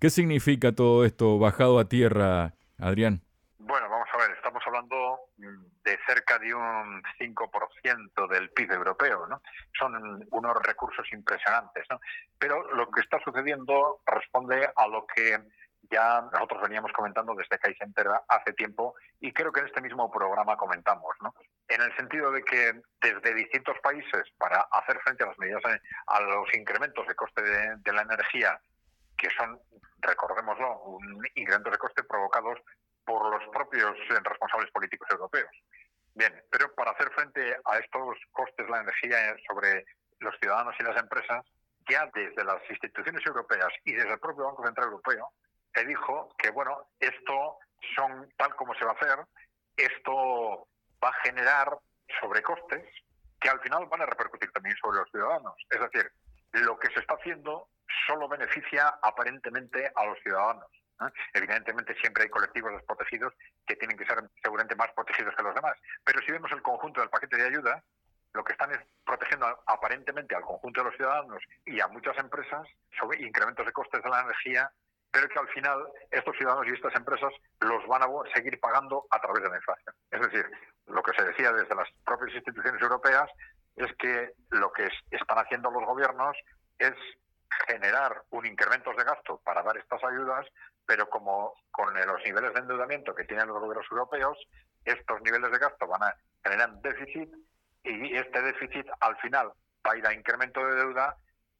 ¿Qué 0.00 0.08
significa 0.10 0.72
todo 0.72 1.04
esto 1.04 1.38
bajado 1.40 1.80
a 1.80 1.88
tierra, 1.88 2.54
Adrián? 2.78 3.22
Bueno, 3.58 3.88
vamos 3.90 4.08
a 4.14 4.18
ver, 4.18 4.30
estamos 4.30 4.62
hablando 4.64 5.18
de 5.36 5.98
cerca 6.06 6.38
de 6.38 6.54
un 6.54 7.02
5% 7.18 8.28
del 8.28 8.50
PIB 8.50 8.70
europeo, 8.70 9.26
¿no? 9.26 9.42
Son 9.76 10.26
unos 10.30 10.56
recursos 10.62 11.04
impresionantes, 11.12 11.84
¿no? 11.90 12.00
Pero 12.38 12.72
lo 12.74 12.88
que 12.88 13.00
está 13.00 13.18
sucediendo 13.24 14.00
responde 14.06 14.70
a 14.76 14.86
lo 14.86 15.04
que 15.06 15.38
ya 15.90 16.20
nosotros 16.32 16.62
veníamos 16.62 16.92
comentando 16.92 17.34
desde 17.34 17.58
Center 17.78 18.06
hace 18.28 18.52
tiempo 18.52 18.94
y 19.20 19.32
creo 19.32 19.52
que 19.52 19.60
en 19.60 19.66
este 19.66 19.80
mismo 19.80 20.10
programa 20.10 20.56
comentamos, 20.56 21.07
sentido 21.98 22.30
de 22.30 22.42
que 22.44 22.80
desde 23.00 23.34
distintos 23.34 23.76
países, 23.82 24.22
para 24.38 24.60
hacer 24.72 24.98
frente 25.00 25.24
a 25.24 25.26
las 25.26 25.38
medidas, 25.38 25.62
a 26.06 26.20
los 26.20 26.54
incrementos 26.54 27.06
de 27.06 27.14
coste 27.14 27.42
de, 27.42 27.92
la 27.92 28.02
energía, 28.02 28.60
que 29.16 29.28
son, 29.30 29.60
recordémoslo, 30.00 30.80
un 30.82 31.26
incremento 31.34 31.70
de 31.70 31.78
coste 31.78 32.04
provocados 32.04 32.58
por 33.04 33.30
los 33.30 33.48
propios 33.52 33.96
responsables 34.08 34.70
políticos 34.70 35.08
europeos. 35.10 35.50
Bien, 36.14 36.32
pero 36.50 36.72
para 36.74 36.92
hacer 36.92 37.10
frente 37.10 37.56
a 37.64 37.78
estos 37.78 38.16
costes 38.32 38.66
de 38.66 38.72
la 38.72 38.80
energía 38.80 39.34
sobre 39.48 39.84
los 40.20 40.34
ciudadanos 40.40 40.74
y 40.78 40.84
las 40.84 40.96
empresas, 40.96 41.44
ya 41.88 42.08
desde 42.14 42.44
las 42.44 42.58
instituciones 42.70 43.24
europeas 43.26 43.68
y 43.84 43.92
desde 43.92 44.12
el 44.12 44.20
propio 44.20 44.44
Banco 44.44 44.64
Central 44.64 44.88
Europeo, 44.88 45.30
se 45.74 45.84
dijo 45.84 46.28
que, 46.38 46.50
bueno, 46.50 46.88
esto 47.00 47.58
son 47.96 48.28
tal 48.36 48.54
como 48.56 48.74
se 48.74 48.84
va 48.84 48.92
a 48.92 48.94
hacer, 48.94 49.18
esto 49.76 50.68
va 51.02 51.08
a 51.08 51.22
generar 51.24 51.78
sobrecostes 52.20 52.84
que 53.40 53.48
al 53.48 53.60
final 53.60 53.86
van 53.86 54.02
a 54.02 54.06
repercutir 54.06 54.50
también 54.52 54.76
sobre 54.76 54.98
los 54.98 55.10
ciudadanos. 55.10 55.54
Es 55.70 55.80
decir, 55.80 56.10
lo 56.52 56.78
que 56.78 56.88
se 56.92 57.00
está 57.00 57.14
haciendo 57.14 57.68
solo 58.06 58.28
beneficia 58.28 58.88
aparentemente 59.02 59.90
a 59.94 60.06
los 60.06 60.18
ciudadanos. 60.20 60.66
Evidentemente 61.32 61.94
siempre 62.00 62.24
hay 62.24 62.28
colectivos 62.28 62.72
desprotegidos 62.72 63.32
que 63.66 63.76
tienen 63.76 63.96
que 63.96 64.04
ser 64.04 64.18
seguramente 64.42 64.74
más 64.74 64.90
protegidos 64.92 65.34
que 65.36 65.42
los 65.44 65.54
demás. 65.54 65.74
Pero 66.04 66.20
si 66.22 66.32
vemos 66.32 66.50
el 66.50 66.62
conjunto 66.62 67.00
del 67.00 67.10
paquete 67.10 67.36
de 67.36 67.46
ayuda, 67.46 67.84
lo 68.32 68.42
que 68.42 68.52
están 68.52 68.72
es 68.72 68.80
protegiendo 69.04 69.46
aparentemente 69.66 70.34
al 70.34 70.42
conjunto 70.42 70.80
de 70.80 70.90
los 70.90 70.96
ciudadanos 70.96 71.42
y 71.66 71.80
a 71.80 71.86
muchas 71.86 72.18
empresas 72.18 72.66
sobre 72.98 73.22
incrementos 73.22 73.64
de 73.64 73.72
costes 73.72 74.02
de 74.02 74.10
la 74.10 74.22
energía 74.22 74.70
pero 75.10 75.28
que 75.28 75.38
al 75.38 75.48
final 75.48 75.86
estos 76.10 76.36
ciudadanos 76.36 76.66
y 76.66 76.74
estas 76.74 76.94
empresas 76.94 77.32
los 77.60 77.86
van 77.86 78.02
a 78.02 78.08
seguir 78.34 78.58
pagando 78.60 79.06
a 79.10 79.20
través 79.20 79.42
de 79.42 79.48
la 79.48 79.56
inflación. 79.56 79.94
Es 80.10 80.20
decir, 80.20 80.50
lo 80.88 81.02
que 81.02 81.12
se 81.16 81.24
decía 81.24 81.52
desde 81.52 81.74
las 81.74 81.88
propias 82.04 82.34
instituciones 82.34 82.80
europeas 82.80 83.30
es 83.76 83.92
que 83.96 84.32
lo 84.50 84.72
que 84.72 84.88
están 85.10 85.38
haciendo 85.38 85.70
los 85.70 85.84
gobiernos 85.84 86.36
es 86.78 86.94
generar 87.66 88.22
un 88.30 88.46
incremento 88.46 88.92
de 88.92 89.04
gasto 89.04 89.40
para 89.44 89.62
dar 89.62 89.76
estas 89.76 90.02
ayudas, 90.04 90.46
pero 90.86 91.08
como 91.08 91.54
con 91.70 91.94
los 91.94 92.24
niveles 92.24 92.52
de 92.54 92.60
endeudamiento 92.60 93.14
que 93.14 93.24
tienen 93.24 93.48
los 93.48 93.58
gobiernos 93.58 93.86
europeos, 93.90 94.38
estos 94.84 95.20
niveles 95.22 95.50
de 95.50 95.58
gasto 95.58 95.86
van 95.86 96.02
a 96.02 96.16
generar 96.44 96.72
déficit 96.80 97.30
y 97.84 98.16
este 98.16 98.42
déficit 98.42 98.86
al 99.00 99.16
final 99.18 99.52
va 99.86 99.92
a 99.92 99.96
ir 99.96 100.06
a 100.06 100.12
incremento 100.12 100.64
de 100.64 100.74
deuda. 100.74 101.16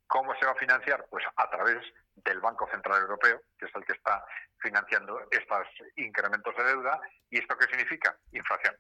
¿Cómo 0.07 0.35
se 0.37 0.47
va 0.47 0.53
a 0.53 0.57
financiar? 0.57 1.05
Pues 1.11 1.25
a 1.37 1.51
través 1.51 1.85
del 2.17 2.41
Banco 2.41 2.67
Central 2.71 3.03
Europeo, 3.03 3.41
que 3.59 3.67
es 3.67 3.75
el 3.75 3.85
que 3.85 3.93
está 3.93 4.25
financiando 4.61 5.21
estos 5.31 5.67
incrementos 5.97 6.57
de 6.57 6.65
deuda. 6.65 6.99
¿Y 7.31 7.39
esto 7.39 7.57
qué 7.57 7.67
significa? 7.67 8.17
Inflación. 8.33 8.75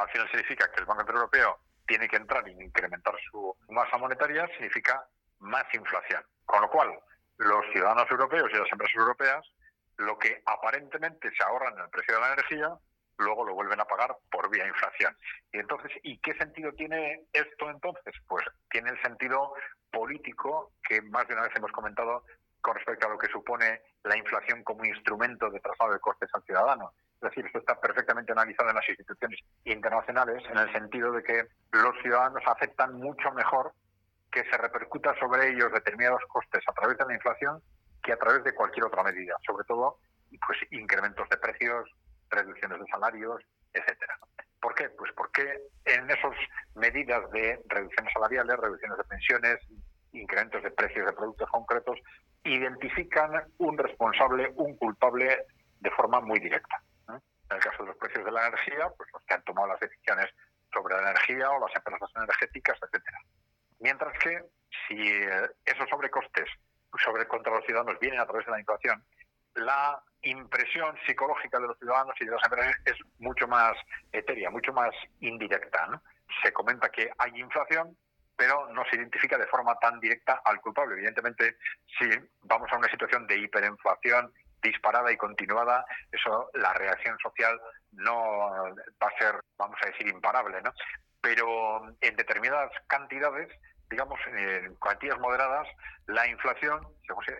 Al 0.00 0.08
final 0.08 0.30
significa 0.30 0.70
que 0.70 0.80
el 0.80 0.86
Banco 0.86 1.02
Central 1.02 1.18
Europeo 1.18 1.58
tiene 1.86 2.08
que 2.08 2.16
entrar 2.16 2.48
y 2.48 2.52
incrementar 2.52 3.14
su 3.30 3.54
masa 3.68 3.98
monetaria, 3.98 4.46
significa 4.54 5.04
más 5.40 5.64
inflación. 5.74 6.22
Con 6.46 6.62
lo 6.62 6.70
cual, 6.70 6.98
los 7.36 7.66
ciudadanos 7.72 8.10
europeos 8.10 8.50
y 8.50 8.56
las 8.56 8.72
empresas 8.72 8.96
europeas, 8.96 9.46
lo 9.98 10.18
que 10.18 10.42
aparentemente 10.46 11.30
se 11.36 11.42
ahorran 11.42 11.74
en 11.74 11.80
el 11.80 11.90
precio 11.90 12.14
de 12.14 12.20
la 12.20 12.32
energía, 12.32 12.78
luego 13.18 13.44
lo 13.44 13.54
vuelven 13.54 13.78
a 13.78 13.84
pagar 13.84 14.16
por 14.30 14.48
vía 14.48 14.66
inflación. 14.66 15.14
Y 15.52 15.58
entonces, 15.58 15.92
¿y 16.02 16.16
qué 16.18 16.32
sentido 16.34 16.72
tiene 16.72 17.26
esto 17.34 17.68
entonces? 17.68 18.14
Pues 18.26 18.46
tiene 18.70 18.90
el 18.90 19.02
sentido 19.02 19.52
político 19.92 20.72
que 20.88 21.02
más 21.02 21.28
de 21.28 21.34
una 21.34 21.42
vez 21.42 21.52
hemos 21.56 21.72
comentado 21.72 22.24
con 22.62 22.74
respecto 22.74 23.06
a 23.06 23.10
lo 23.10 23.18
que 23.18 23.28
supone 23.28 23.82
la 24.04 24.16
inflación 24.16 24.64
como 24.64 24.84
instrumento 24.86 25.50
de 25.50 25.60
traslado 25.60 25.92
de 25.92 26.00
costes 26.00 26.30
al 26.32 26.42
ciudadano. 26.44 26.94
Es 27.22 27.28
decir, 27.28 27.44
esto 27.44 27.58
está 27.58 27.78
perfectamente 27.78 28.32
analizado 28.32 28.70
en 28.70 28.76
las 28.76 28.88
instituciones 28.88 29.38
internacionales 29.64 30.42
en 30.50 30.56
el 30.56 30.72
sentido 30.72 31.12
de 31.12 31.22
que 31.22 31.44
los 31.72 31.94
ciudadanos 32.02 32.42
aceptan 32.46 32.94
mucho 32.94 33.30
mejor 33.32 33.72
que 34.32 34.42
se 34.44 34.56
repercuta 34.56 35.14
sobre 35.18 35.50
ellos 35.50 35.70
determinados 35.72 36.22
costes 36.28 36.62
a 36.66 36.72
través 36.72 36.96
de 36.96 37.04
la 37.04 37.14
inflación 37.14 37.60
que 38.02 38.12
a 38.12 38.16
través 38.16 38.42
de 38.44 38.54
cualquier 38.54 38.86
otra 38.86 39.02
medida, 39.02 39.36
sobre 39.46 39.64
todo 39.64 39.98
pues 40.46 40.58
incrementos 40.70 41.28
de 41.28 41.36
precios, 41.36 41.90
reducciones 42.30 42.78
de 42.78 42.86
salarios, 42.86 43.42
etcétera. 43.74 44.18
¿Por 44.60 44.74
qué? 44.74 44.88
Pues 44.90 45.12
porque 45.14 45.42
en 45.84 46.08
esas 46.10 46.34
medidas 46.74 47.30
de 47.32 47.60
reducciones 47.68 48.12
salariales, 48.14 48.56
reducciones 48.56 48.96
de 48.96 49.04
pensiones, 49.04 49.58
incrementos 50.12 50.62
de 50.62 50.70
precios 50.70 51.06
de 51.06 51.12
productos 51.12 51.50
concretos, 51.50 51.98
identifican 52.44 53.44
un 53.58 53.76
responsable, 53.76 54.52
un 54.56 54.76
culpable 54.76 55.44
de 55.80 55.90
forma 55.90 56.20
muy 56.20 56.38
directa. 56.40 56.82
En 57.08 57.56
el 57.56 57.62
caso 57.62 57.82
de 57.82 57.88
los 57.88 57.96
precios 57.96 58.24
de 58.24 58.29
energía, 58.48 58.88
pues 58.96 59.08
los 59.12 59.22
que 59.24 59.34
han 59.34 59.44
tomado 59.44 59.68
las 59.68 59.80
decisiones 59.80 60.30
sobre 60.72 60.94
la 60.94 61.10
energía 61.10 61.50
o 61.50 61.66
las 61.66 61.74
empresas 61.74 62.10
energéticas, 62.16 62.78
etcétera. 62.82 63.18
Mientras 63.80 64.18
que 64.18 64.44
si 64.86 64.96
eh, 65.00 65.50
esos 65.64 65.88
sobrecostes 65.88 66.48
sobre 67.02 67.26
contra 67.26 67.54
los 67.54 67.64
ciudadanos 67.64 67.98
vienen 68.00 68.20
a 68.20 68.26
través 68.26 68.46
de 68.46 68.52
la 68.52 68.60
inflación, 68.60 69.04
la 69.54 70.02
impresión 70.22 70.96
psicológica 71.06 71.58
de 71.58 71.68
los 71.68 71.78
ciudadanos 71.78 72.14
y 72.20 72.24
de 72.24 72.30
las 72.30 72.44
empresas 72.44 72.76
es 72.84 72.96
mucho 73.18 73.48
más 73.48 73.76
etérea, 74.12 74.50
mucho 74.50 74.72
más 74.72 74.90
indirecta. 75.20 76.00
Se 76.42 76.52
comenta 76.52 76.90
que 76.90 77.10
hay 77.18 77.40
inflación, 77.40 77.96
pero 78.36 78.68
no 78.72 78.84
se 78.88 78.96
identifica 78.96 79.38
de 79.38 79.46
forma 79.46 79.78
tan 79.78 79.98
directa 79.98 80.40
al 80.44 80.60
culpable. 80.60 80.94
Evidentemente, 80.94 81.56
si 81.98 82.08
vamos 82.42 82.70
a 82.72 82.76
una 82.76 82.88
situación 82.88 83.26
de 83.26 83.38
hiperinflación 83.38 84.32
disparada 84.62 85.10
y 85.10 85.16
continuada, 85.16 85.84
eso 86.12 86.50
la 86.54 86.72
reacción 86.74 87.18
social 87.18 87.58
no 88.00 88.74
va 89.02 89.08
a 89.08 89.18
ser, 89.18 89.40
vamos 89.58 89.78
a 89.82 89.86
decir, 89.86 90.08
imparable, 90.08 90.60
¿no? 90.62 90.72
Pero 91.20 91.86
en 92.00 92.16
determinadas 92.16 92.70
cantidades, 92.86 93.48
digamos, 93.90 94.18
en 94.26 94.74
cuantías 94.76 95.18
moderadas, 95.18 95.68
la 96.06 96.26
inflación 96.26 96.80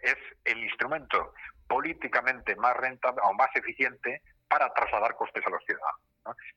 es 0.03 0.17
el 0.45 0.59
instrumento 0.65 1.33
políticamente 1.67 2.57
más 2.57 2.77
rentable 2.77 3.21
o 3.25 3.33
más 3.35 3.49
eficiente 3.55 4.23
para 4.49 4.73
trasladar 4.75 5.15
costes 5.15 5.47
a 5.47 5.51
los 5.51 5.65
ciudadanos. 5.65 6.01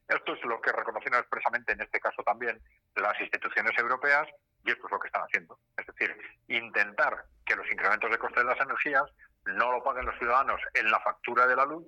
Esto 0.08 0.34
es 0.34 0.44
lo 0.44 0.60
que 0.60 0.72
reconocieron 0.72 1.20
expresamente 1.20 1.74
en 1.74 1.82
este 1.82 2.00
caso 2.00 2.24
también 2.24 2.60
las 2.96 3.20
instituciones 3.22 3.78
europeas 3.78 4.28
y 4.66 4.72
esto 4.72 4.86
es 4.88 4.92
lo 4.92 5.00
que 5.00 5.08
están 5.08 5.24
haciendo. 5.24 5.60
Es 5.78 5.86
decir, 5.86 6.16
intentar 6.48 7.26
que 7.46 7.56
los 7.56 7.70
incrementos 7.72 8.10
de 8.10 8.18
costes 8.18 8.44
de 8.44 8.50
las 8.50 8.60
energías 8.60 9.04
no 9.46 9.72
lo 9.72 9.84
paguen 9.84 10.06
los 10.06 10.18
ciudadanos 10.18 10.60
en 10.74 10.90
la 10.90 11.00
factura 11.02 11.46
de 11.46 11.56
la 11.56 11.66
luz, 11.66 11.86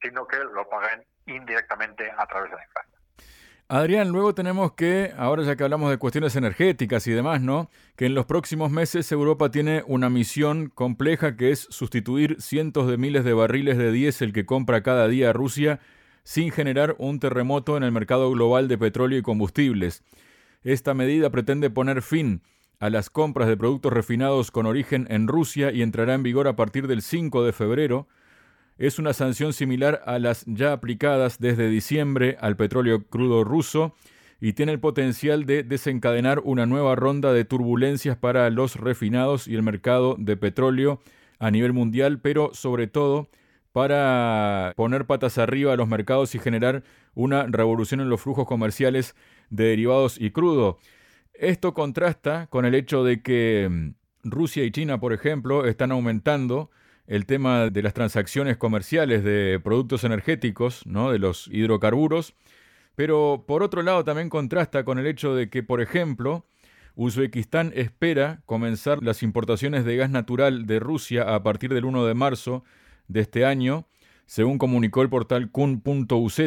sino 0.00 0.26
que 0.26 0.38
lo 0.38 0.68
paguen 0.68 1.04
indirectamente 1.26 2.10
a 2.16 2.26
través 2.26 2.50
de 2.50 2.56
la. 2.56 2.92
Adrián, 3.68 4.10
luego 4.10 4.34
tenemos 4.34 4.72
que, 4.72 5.14
ahora 5.16 5.44
ya 5.44 5.56
que 5.56 5.64
hablamos 5.64 5.90
de 5.90 5.96
cuestiones 5.96 6.36
energéticas 6.36 7.06
y 7.06 7.12
demás, 7.12 7.40
¿no? 7.40 7.70
Que 7.96 8.04
en 8.04 8.14
los 8.14 8.26
próximos 8.26 8.70
meses 8.70 9.10
Europa 9.10 9.50
tiene 9.50 9.82
una 9.86 10.10
misión 10.10 10.68
compleja 10.68 11.36
que 11.36 11.52
es 11.52 11.60
sustituir 11.70 12.36
cientos 12.38 12.86
de 12.86 12.98
miles 12.98 13.24
de 13.24 13.32
barriles 13.32 13.78
de 13.78 13.90
diésel 13.90 14.34
que 14.34 14.44
compra 14.44 14.82
cada 14.82 15.08
día 15.08 15.32
Rusia 15.32 15.80
sin 16.22 16.50
generar 16.50 16.96
un 16.98 17.18
terremoto 17.18 17.78
en 17.78 17.82
el 17.82 17.92
mercado 17.92 18.30
global 18.30 18.68
de 18.68 18.76
petróleo 18.76 19.18
y 19.18 19.22
combustibles. 19.22 20.02
Esta 20.62 20.92
medida 20.92 21.30
pretende 21.30 21.70
poner 21.70 22.02
fin 22.02 22.42
a 22.78 22.90
las 22.90 23.10
compras 23.10 23.48
de 23.48 23.56
productos 23.56 23.92
refinados 23.92 24.50
con 24.50 24.66
origen 24.66 25.06
en 25.08 25.28
Rusia 25.28 25.72
y 25.72 25.82
entrará 25.82 26.14
en 26.14 26.22
vigor 26.22 26.46
a 26.46 26.56
partir 26.56 26.88
del 26.88 27.00
5 27.00 27.44
de 27.44 27.52
febrero. 27.52 28.08
Es 28.78 28.98
una 28.98 29.12
sanción 29.12 29.52
similar 29.52 30.02
a 30.06 30.18
las 30.18 30.44
ya 30.46 30.72
aplicadas 30.72 31.38
desde 31.38 31.68
diciembre 31.68 32.36
al 32.40 32.56
petróleo 32.56 33.04
crudo 33.04 33.44
ruso 33.44 33.94
y 34.40 34.54
tiene 34.54 34.72
el 34.72 34.80
potencial 34.80 35.46
de 35.46 35.62
desencadenar 35.62 36.40
una 36.44 36.66
nueva 36.66 36.96
ronda 36.96 37.32
de 37.32 37.44
turbulencias 37.44 38.16
para 38.16 38.50
los 38.50 38.76
refinados 38.76 39.46
y 39.46 39.54
el 39.54 39.62
mercado 39.62 40.16
de 40.18 40.36
petróleo 40.36 41.00
a 41.38 41.50
nivel 41.50 41.72
mundial, 41.72 42.20
pero 42.20 42.50
sobre 42.54 42.86
todo 42.86 43.28
para 43.72 44.74
poner 44.76 45.06
patas 45.06 45.38
arriba 45.38 45.72
a 45.72 45.76
los 45.76 45.88
mercados 45.88 46.34
y 46.34 46.38
generar 46.38 46.82
una 47.14 47.46
revolución 47.46 48.00
en 48.00 48.08
los 48.08 48.20
flujos 48.20 48.46
comerciales 48.46 49.14
de 49.50 49.64
derivados 49.64 50.20
y 50.20 50.30
crudo. 50.30 50.78
Esto 51.34 51.74
contrasta 51.74 52.46
con 52.48 52.64
el 52.64 52.74
hecho 52.74 53.04
de 53.04 53.22
que 53.22 53.68
mm, 53.70 53.94
Rusia 54.24 54.64
y 54.64 54.70
China, 54.70 55.00
por 55.00 55.12
ejemplo, 55.12 55.66
están 55.66 55.90
aumentando 55.92 56.70
el 57.12 57.26
tema 57.26 57.68
de 57.68 57.82
las 57.82 57.92
transacciones 57.92 58.56
comerciales 58.56 59.22
de 59.22 59.60
productos 59.62 60.02
energéticos, 60.02 60.86
¿no? 60.86 61.12
de 61.12 61.18
los 61.18 61.46
hidrocarburos, 61.48 62.34
pero 62.94 63.44
por 63.46 63.62
otro 63.62 63.82
lado 63.82 64.02
también 64.02 64.30
contrasta 64.30 64.86
con 64.86 64.98
el 64.98 65.06
hecho 65.06 65.34
de 65.34 65.50
que, 65.50 65.62
por 65.62 65.82
ejemplo, 65.82 66.46
Uzbekistán 66.94 67.70
espera 67.74 68.40
comenzar 68.46 69.02
las 69.02 69.22
importaciones 69.22 69.84
de 69.84 69.96
gas 69.96 70.08
natural 70.08 70.64
de 70.64 70.80
Rusia 70.80 71.34
a 71.34 71.42
partir 71.42 71.74
del 71.74 71.84
1 71.84 72.06
de 72.06 72.14
marzo 72.14 72.64
de 73.08 73.20
este 73.20 73.44
año, 73.44 73.86
según 74.24 74.56
comunicó 74.56 75.02
el 75.02 75.10
portal 75.10 75.50
kun.uz, 75.50 76.40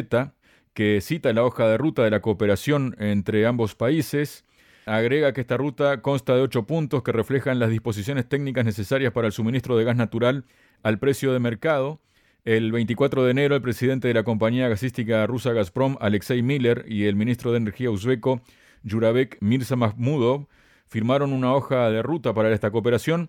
que 0.74 1.00
cita 1.00 1.32
la 1.32 1.44
hoja 1.44 1.68
de 1.68 1.78
ruta 1.78 2.02
de 2.02 2.10
la 2.10 2.20
cooperación 2.20 2.96
entre 2.98 3.46
ambos 3.46 3.76
países. 3.76 4.44
Agrega 4.86 5.32
que 5.32 5.40
esta 5.40 5.56
ruta 5.56 6.00
consta 6.00 6.36
de 6.36 6.42
ocho 6.42 6.64
puntos 6.64 7.02
que 7.02 7.10
reflejan 7.10 7.58
las 7.58 7.70
disposiciones 7.70 8.28
técnicas 8.28 8.64
necesarias 8.64 9.12
para 9.12 9.26
el 9.26 9.32
suministro 9.32 9.76
de 9.76 9.82
gas 9.82 9.96
natural 9.96 10.44
al 10.84 11.00
precio 11.00 11.32
de 11.32 11.40
mercado. 11.40 12.00
El 12.44 12.70
24 12.70 13.24
de 13.24 13.32
enero, 13.32 13.56
el 13.56 13.62
presidente 13.62 14.06
de 14.06 14.14
la 14.14 14.22
compañía 14.22 14.68
gasística 14.68 15.26
rusa 15.26 15.52
Gazprom, 15.52 15.96
Alexei 15.98 16.40
Miller, 16.40 16.84
y 16.86 17.06
el 17.06 17.16
ministro 17.16 17.50
de 17.50 17.56
Energía 17.56 17.90
uzbeko, 17.90 18.42
Jurabek 18.88 19.38
Mirza 19.40 19.74
Mahmudov, 19.74 20.46
firmaron 20.86 21.32
una 21.32 21.52
hoja 21.52 21.90
de 21.90 22.00
ruta 22.02 22.32
para 22.32 22.52
esta 22.52 22.70
cooperación. 22.70 23.28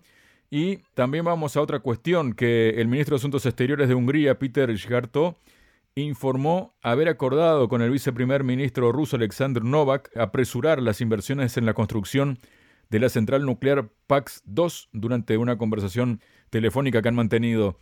Y 0.50 0.76
también 0.94 1.24
vamos 1.24 1.56
a 1.56 1.60
otra 1.60 1.80
cuestión 1.80 2.34
que 2.34 2.80
el 2.80 2.86
ministro 2.86 3.16
de 3.16 3.18
Asuntos 3.18 3.44
Exteriores 3.46 3.88
de 3.88 3.96
Hungría, 3.96 4.38
Peter 4.38 4.72
Shgarto, 4.76 5.36
informó 6.02 6.76
haber 6.82 7.08
acordado 7.08 7.68
con 7.68 7.82
el 7.82 7.90
viceprimer 7.90 8.44
ministro 8.44 8.92
ruso 8.92 9.16
Alexander 9.16 9.64
Novak 9.64 10.14
apresurar 10.16 10.80
las 10.82 11.00
inversiones 11.00 11.56
en 11.56 11.66
la 11.66 11.74
construcción 11.74 12.38
de 12.90 13.00
la 13.00 13.08
central 13.08 13.44
nuclear 13.44 13.88
PAX-2 14.06 14.88
durante 14.92 15.36
una 15.36 15.58
conversación 15.58 16.20
telefónica 16.50 17.02
que 17.02 17.08
han 17.08 17.14
mantenido. 17.14 17.78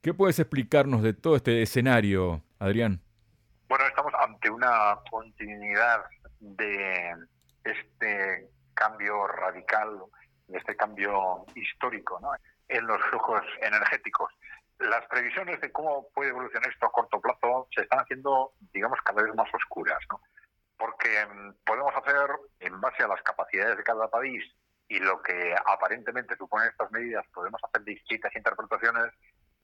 ¿Qué 0.00 0.14
puedes 0.14 0.38
explicarnos 0.38 1.02
de 1.02 1.14
todo 1.14 1.36
este 1.36 1.62
escenario, 1.62 2.42
Adrián? 2.58 3.00
Bueno, 3.68 3.84
estamos 3.86 4.12
ante 4.14 4.48
una 4.50 4.98
continuidad 5.10 6.04
de 6.38 7.14
este 7.64 8.48
cambio 8.74 9.26
radical, 9.26 9.98
de 10.46 10.58
este 10.58 10.76
cambio 10.76 11.44
histórico 11.56 12.20
en 12.68 12.86
los 12.86 13.00
flujos 13.10 13.42
energéticos. 13.62 14.32
Las 14.78 15.06
previsiones 15.06 15.60
de 15.60 15.72
cómo 15.72 16.08
puede 16.14 16.30
evolucionar 16.30 16.70
esto 16.70 16.86
a 16.86 16.92
corto 16.92 17.20
plazo 17.20 17.68
se 17.74 17.82
están 17.82 18.00
haciendo, 18.00 18.52
digamos, 18.72 18.98
cada 19.02 19.22
vez 19.22 19.34
más 19.34 19.52
oscuras, 19.54 19.98
porque 20.76 21.26
mm, 21.26 21.64
podemos 21.64 21.94
hacer, 21.96 22.28
en 22.60 22.80
base 22.80 23.02
a 23.02 23.08
las 23.08 23.22
capacidades 23.22 23.76
de 23.76 23.84
cada 23.84 24.08
país 24.08 24.44
y 24.88 24.98
lo 24.98 25.22
que 25.22 25.54
aparentemente 25.66 26.36
suponen 26.36 26.68
estas 26.68 26.90
medidas, 26.92 27.26
podemos 27.32 27.60
hacer 27.64 27.82
distintas 27.84 28.34
interpretaciones 28.36 29.12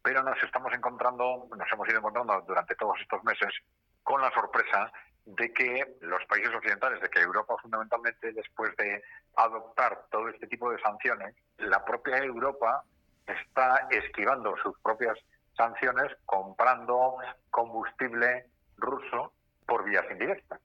pero 0.03 0.23
nos 0.23 0.43
estamos 0.43 0.73
encontrando, 0.75 1.49
nos 1.57 1.73
hemos 1.73 1.89
ido 1.89 1.99
encontrando 1.99 2.43
durante 2.47 2.75
todos 2.75 2.99
estos 3.01 3.23
meses 3.25 3.55
con 4.03 4.21
la 4.21 4.33
sorpresa 4.33 4.93
de 5.25 5.53
que 5.53 5.97
los 6.01 6.25
países 6.27 6.53
occidentales, 6.53 7.01
de 7.01 7.09
que 7.09 7.21
Europa 7.21 7.55
fundamentalmente 7.63 8.33
después 8.33 8.77
de 8.77 9.01
adoptar 9.37 10.07
todo 10.11 10.29
este 10.29 10.49
tipo 10.49 10.71
de 10.71 10.81
sanciones, 10.81 11.37
la 11.59 11.85
propia 11.85 12.19
Europa 12.19 12.83
está 13.27 13.89
esquivando 13.91 14.57
sus 14.63 14.79
propias 14.81 15.19
sanciones 15.57 16.13
comprando 16.25 17.17
combustible 17.51 18.47
ruso 18.77 19.33
por 19.67 19.85
vías 19.85 20.05
indirectas. 20.11 20.61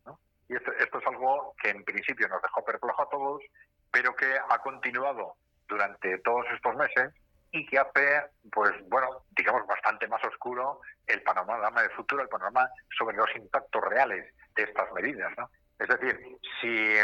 Y 0.49 0.55
esto, 0.55 0.71
esto 0.79 0.99
es 0.99 1.07
algo 1.07 1.53
que 1.61 1.69
en 1.69 1.83
principio 1.83 2.27
nos 2.27 2.41
dejó 2.41 2.63
perplejo 2.63 3.01
a 3.01 3.09
todos, 3.09 3.43
pero 3.91 4.15
que 4.15 4.37
ha 4.49 4.59
continuado 4.59 5.35
durante 5.67 6.17
todos 6.19 6.45
estos 6.53 6.75
meses 6.75 7.13
y 7.51 7.65
que 7.65 7.79
hace, 7.79 8.23
pues 8.51 8.71
bueno, 8.89 9.07
digamos 9.31 9.65
bastante 9.67 10.07
más 10.07 10.23
oscuro 10.23 10.81
el 11.05 11.21
panorama 11.23 11.81
de 11.81 11.89
futuro, 11.89 12.21
el 12.21 12.29
panorama 12.29 12.69
sobre 12.97 13.15
los 13.17 13.33
impactos 13.35 13.81
reales 13.83 14.33
de 14.55 14.63
estas 14.63 14.91
medidas, 14.93 15.31
¿no? 15.37 15.49
Es 15.79 15.87
decir, 15.87 16.19
si 16.59 16.97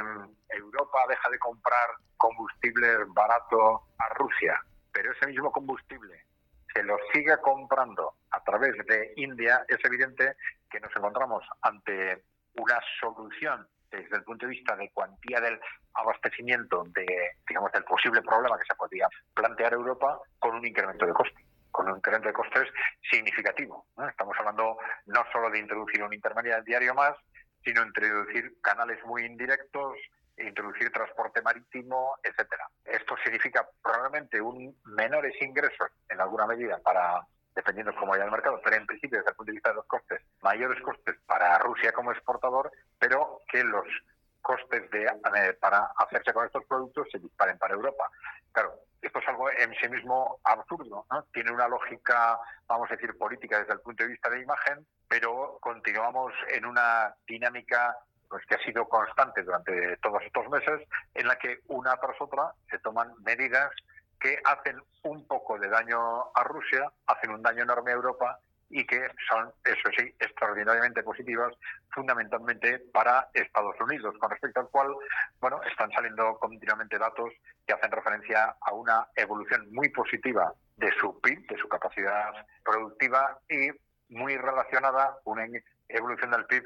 Europa 0.49 0.99
deja 1.07 1.29
de 1.29 1.39
comprar 1.39 1.89
combustible 2.17 2.97
barato 3.09 3.83
a 3.99 4.09
Rusia, 4.15 4.59
pero 4.93 5.11
ese 5.11 5.27
mismo 5.27 5.51
combustible 5.51 6.23
se 6.73 6.83
lo 6.83 6.97
sigue 7.11 7.37
comprando 7.41 8.15
a 8.31 8.43
través 8.43 8.73
de 8.85 9.13
India, 9.17 9.63
es 9.67 9.77
evidente 9.83 10.35
que 10.69 10.79
nos 10.79 10.95
encontramos 10.95 11.43
ante 11.61 12.23
una 12.55 12.79
solución 12.99 13.67
desde 13.91 14.17
el 14.17 14.23
punto 14.23 14.47
de 14.47 14.51
vista 14.51 14.75
de 14.75 14.89
cuantía 14.91 15.39
del 15.39 15.59
abastecimiento 15.93 16.83
de, 16.95 17.05
digamos, 17.47 17.71
del 17.71 17.83
posible 17.83 18.21
problema 18.23 18.57
que 18.57 18.65
se 18.65 18.75
podría 18.75 19.07
plantear 19.35 19.73
Europa 19.73 20.19
con 20.39 20.55
un 20.55 20.65
incremento 20.65 21.05
de 21.05 21.13
costes 21.13 21.45
con 21.73 21.89
un 21.89 21.97
incremento 21.97 22.27
de 22.27 22.33
costes 22.35 22.69
significativo. 23.09 23.87
Estamos 24.07 24.35
hablando 24.37 24.77
no 25.07 25.23
solo 25.33 25.49
de 25.49 25.57
introducir 25.57 26.03
un 26.03 26.13
intermediario 26.13 26.93
más, 26.93 27.15
sino 27.63 27.83
introducir 27.83 28.61
canales 28.61 29.03
muy 29.05 29.25
indirectos, 29.25 29.97
introducir 30.37 30.91
transporte 30.91 31.41
marítimo, 31.41 32.17
etcétera. 32.23 32.67
Esto 32.83 33.15
significa 33.23 33.67
probablemente 33.81 34.41
un 34.41 34.75
menores 34.85 35.39
ingresos 35.41 35.89
en 36.09 36.21
alguna 36.21 36.47
medida 36.47 36.79
para 36.79 37.25
dependiendo 37.55 37.93
cómo 37.95 38.13
haya 38.13 38.25
el 38.25 38.31
mercado, 38.31 38.59
pero 38.63 38.75
en 38.75 38.85
principio 38.85 39.19
desde 39.19 39.29
el 39.29 39.35
punto 39.35 39.51
de 39.51 39.55
vista 39.57 39.69
de 39.69 39.75
los 39.75 39.85
costes, 39.85 40.21
mayores 40.41 40.81
costes 40.81 41.15
para 41.25 41.57
Rusia 41.59 41.91
como 41.91 42.11
exportador, 42.11 42.71
pero 42.97 43.41
que 43.47 43.63
los 43.63 43.85
costes 44.41 44.89
de, 44.91 45.03
eh, 45.05 45.53
para 45.59 45.91
hacerse 45.97 46.33
con 46.33 46.45
estos 46.45 46.65
productos 46.65 47.07
se 47.11 47.19
disparen 47.19 47.57
para 47.57 47.75
Europa. 47.75 48.09
Claro, 48.51 48.73
esto 49.01 49.19
es 49.19 49.27
algo 49.27 49.49
en 49.51 49.73
sí 49.75 49.87
mismo 49.87 50.39
absurdo, 50.43 51.05
¿no? 51.09 51.23
Tiene 51.31 51.51
una 51.51 51.67
lógica, 51.67 52.39
vamos 52.67 52.89
a 52.91 52.95
decir, 52.95 53.17
política 53.17 53.59
desde 53.59 53.73
el 53.73 53.81
punto 53.81 54.03
de 54.03 54.09
vista 54.09 54.29
de 54.29 54.41
imagen, 54.41 54.85
pero 55.07 55.57
continuamos 55.61 56.33
en 56.49 56.65
una 56.65 57.15
dinámica 57.27 57.95
pues 58.33 58.47
que 58.47 58.55
ha 58.55 58.65
sido 58.65 58.89
constante 58.89 59.43
durante 59.43 59.95
todos 59.97 60.23
estos 60.23 60.49
meses, 60.49 60.81
en 61.13 61.27
la 61.27 61.37
que 61.37 61.59
una 61.67 61.95
tras 61.97 62.19
otra 62.19 62.51
se 62.67 62.79
toman 62.79 63.13
medidas 63.23 63.69
que 64.19 64.39
hacen 64.43 64.81
un 65.03 65.27
poco 65.27 65.59
de 65.59 65.69
daño 65.69 66.31
a 66.33 66.43
Rusia, 66.43 66.91
hacen 67.05 67.29
un 67.29 67.43
daño 67.43 67.61
enorme 67.61 67.91
a 67.91 67.93
Europa 67.93 68.39
y 68.71 68.87
que 68.87 69.07
son, 69.29 69.53
eso 69.63 69.89
sí, 69.95 70.15
extraordinariamente 70.19 71.03
positivas, 71.03 71.53
fundamentalmente 71.91 72.79
para 72.91 73.29
Estados 73.35 73.79
Unidos, 73.79 74.15
con 74.17 74.31
respecto 74.31 74.61
al 74.61 74.69
cual, 74.69 74.95
bueno, 75.39 75.61
están 75.69 75.91
saliendo 75.91 76.39
continuamente 76.39 76.97
datos 76.97 77.31
que 77.67 77.73
hacen 77.73 77.91
referencia 77.91 78.55
a 78.61 78.73
una 78.73 79.09
evolución 79.15 79.71
muy 79.71 79.89
positiva 79.89 80.51
de 80.77 80.91
su 80.99 81.21
PIB, 81.21 81.45
de 81.49 81.57
su 81.59 81.69
capacidad 81.69 82.33
productiva 82.65 83.37
y 83.47 83.69
muy 84.09 84.37
relacionada, 84.37 85.19
una 85.25 85.45
evolución 85.87 86.31
del 86.31 86.45
PIB 86.45 86.63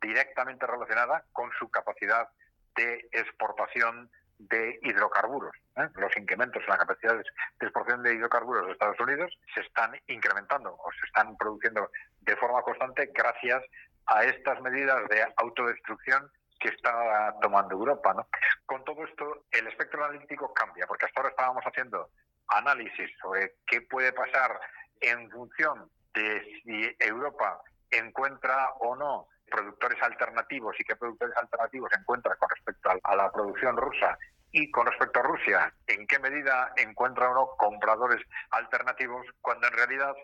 directamente 0.00 0.66
relacionada 0.66 1.24
con 1.32 1.50
su 1.58 1.70
capacidad 1.70 2.28
de 2.76 3.08
exportación 3.12 4.10
de 4.38 4.78
hidrocarburos. 4.82 5.54
¿eh? 5.76 5.88
Los 5.96 6.16
incrementos 6.16 6.62
en 6.62 6.70
la 6.70 6.78
capacidad 6.78 7.14
de 7.14 7.66
exportación 7.66 8.02
de 8.02 8.14
hidrocarburos 8.14 8.66
de 8.66 8.72
Estados 8.72 8.98
Unidos 9.00 9.38
se 9.54 9.60
están 9.60 9.92
incrementando 10.06 10.74
o 10.74 10.92
se 10.92 11.06
están 11.06 11.36
produciendo 11.36 11.90
de 12.20 12.36
forma 12.36 12.62
constante 12.62 13.10
gracias 13.14 13.62
a 14.06 14.24
estas 14.24 14.60
medidas 14.62 15.06
de 15.08 15.26
autodestrucción 15.36 16.30
que 16.58 16.68
está 16.68 17.34
tomando 17.40 17.74
Europa. 17.74 18.26
Con 18.66 18.84
todo 18.84 19.04
esto, 19.04 19.44
el 19.50 19.66
espectro 19.66 20.04
analítico 20.04 20.52
cambia, 20.52 20.86
porque 20.86 21.06
hasta 21.06 21.20
ahora 21.20 21.30
estábamos 21.30 21.64
haciendo 21.64 22.10
análisis 22.48 23.10
sobre 23.20 23.54
qué 23.66 23.82
puede 23.82 24.12
pasar 24.12 24.58
en 25.00 25.30
función 25.30 25.90
de 26.14 26.62
si 26.62 26.96
Europa 26.98 27.62
encuentra 27.90 28.72
o 28.80 28.96
no 28.96 29.28
productores 29.50 30.02
alternativos 30.02 30.78
y 30.78 30.84
qué 30.84 30.96
productores 30.96 31.36
alternativos 31.36 31.90
encuentra 31.98 32.36
con 32.36 32.48
respecto 32.48 32.90
a 33.02 33.16
la 33.16 33.30
producción 33.30 33.76
rusa 33.76 34.16
y 34.52 34.70
con 34.70 34.86
respecto 34.86 35.20
a 35.20 35.22
Rusia, 35.22 35.72
en 35.86 36.06
qué 36.06 36.18
medida 36.18 36.72
encuentra 36.76 37.30
o 37.30 37.34
no 37.34 37.50
compradores 37.56 38.20
alternativos, 38.50 39.26
cuando 39.40 39.66
en 39.66 39.74
realidad 39.74 40.14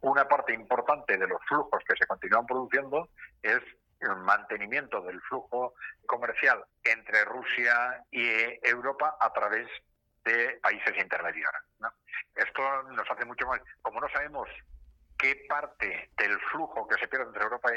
una 0.00 0.26
parte 0.26 0.52
importante 0.52 1.16
de 1.16 1.26
los 1.26 1.40
flujos 1.48 1.82
que 1.86 1.96
se 1.96 2.06
continúan 2.06 2.46
produciendo 2.46 3.08
es 3.42 3.60
el 4.00 4.16
mantenimiento 4.16 5.00
del 5.00 5.20
flujo 5.22 5.74
comercial 6.06 6.64
entre 6.84 7.24
Rusia 7.24 8.04
y 8.10 8.28
Europa 8.62 9.16
a 9.20 9.32
través 9.32 9.66
de 10.24 10.58
países 10.62 10.96
intermediarios. 10.98 11.62
Esto 12.34 12.82
nos 12.92 13.10
hace 13.10 13.24
mucho 13.24 13.46
más, 13.46 13.60
como 13.82 14.00
no 14.00 14.08
sabemos 14.10 14.48
qué 15.18 15.46
parte 15.48 16.10
del 16.18 16.38
flujo 16.50 16.86
que 16.88 16.96
se 16.96 17.08
pierde 17.08 17.26
entre 17.26 17.44
Europa 17.44 17.70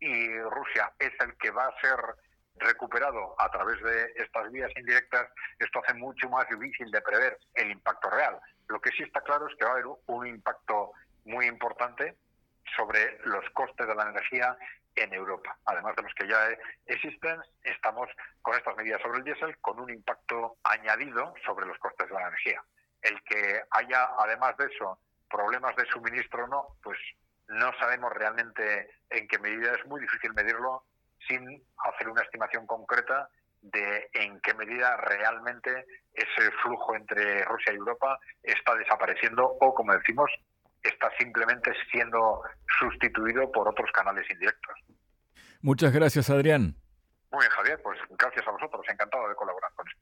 y 0.00 0.38
Rusia 0.40 0.92
es 0.98 1.12
el 1.20 1.36
que 1.36 1.50
va 1.50 1.66
a 1.66 1.80
ser 1.80 1.98
recuperado 2.56 3.34
a 3.38 3.50
través 3.50 3.80
de 3.82 4.12
estas 4.16 4.50
vías 4.50 4.70
indirectas, 4.76 5.28
esto 5.58 5.80
hace 5.82 5.94
mucho 5.94 6.28
más 6.28 6.46
difícil 6.48 6.90
de 6.90 7.00
prever 7.00 7.38
el 7.54 7.70
impacto 7.70 8.10
real. 8.10 8.38
Lo 8.68 8.80
que 8.80 8.90
sí 8.90 9.02
está 9.02 9.20
claro 9.22 9.48
es 9.48 9.56
que 9.56 9.64
va 9.64 9.70
a 9.70 9.74
haber 9.74 9.86
un 10.06 10.26
impacto 10.26 10.92
muy 11.24 11.46
importante 11.46 12.16
sobre 12.76 13.18
los 13.24 13.48
costes 13.50 13.86
de 13.86 13.94
la 13.94 14.08
energía 14.10 14.56
en 14.94 15.12
Europa. 15.14 15.56
Además 15.64 15.96
de 15.96 16.02
los 16.02 16.14
que 16.14 16.28
ya 16.28 16.48
existen, 16.86 17.40
estamos 17.62 18.08
con 18.42 18.56
estas 18.56 18.76
medidas 18.76 19.00
sobre 19.02 19.18
el 19.18 19.24
diésel 19.24 19.56
con 19.58 19.80
un 19.80 19.90
impacto 19.90 20.56
añadido 20.64 21.34
sobre 21.44 21.66
los 21.66 21.78
costes 21.78 22.08
de 22.08 22.14
la 22.14 22.28
energía. 22.28 22.62
El 23.02 23.20
que 23.22 23.62
haya, 23.70 24.10
además 24.18 24.56
de 24.58 24.66
eso, 24.66 24.98
problemas 25.28 25.74
de 25.76 25.86
suministro 25.86 26.44
o 26.44 26.48
no, 26.48 26.66
pues 26.82 26.98
no 27.50 27.72
sabemos 27.78 28.12
realmente 28.12 28.90
en 29.10 29.26
qué 29.28 29.38
medida 29.38 29.74
es 29.74 29.86
muy 29.86 30.00
difícil 30.00 30.32
medirlo 30.34 30.84
sin 31.28 31.62
hacer 31.84 32.08
una 32.08 32.22
estimación 32.22 32.66
concreta 32.66 33.28
de 33.62 34.08
en 34.14 34.40
qué 34.40 34.54
medida 34.54 34.96
realmente 34.96 35.84
ese 36.14 36.50
flujo 36.62 36.94
entre 36.94 37.44
Rusia 37.44 37.72
y 37.72 37.76
Europa 37.76 38.18
está 38.42 38.74
desapareciendo 38.74 39.44
o, 39.60 39.74
como 39.74 39.92
decimos, 39.92 40.30
está 40.82 41.10
simplemente 41.18 41.72
siendo 41.90 42.42
sustituido 42.78 43.50
por 43.52 43.68
otros 43.68 43.90
canales 43.92 44.28
indirectos. 44.30 44.74
Muchas 45.60 45.92
gracias, 45.92 46.30
Adrián. 46.30 46.74
Muy 47.30 47.40
bien, 47.40 47.50
Javier, 47.50 47.80
pues 47.82 47.98
gracias 48.10 48.46
a 48.48 48.50
vosotros, 48.50 48.84
encantado 48.88 49.28
de 49.28 49.34
colaborar 49.34 49.70
con 49.74 49.86
esto. 49.86 49.99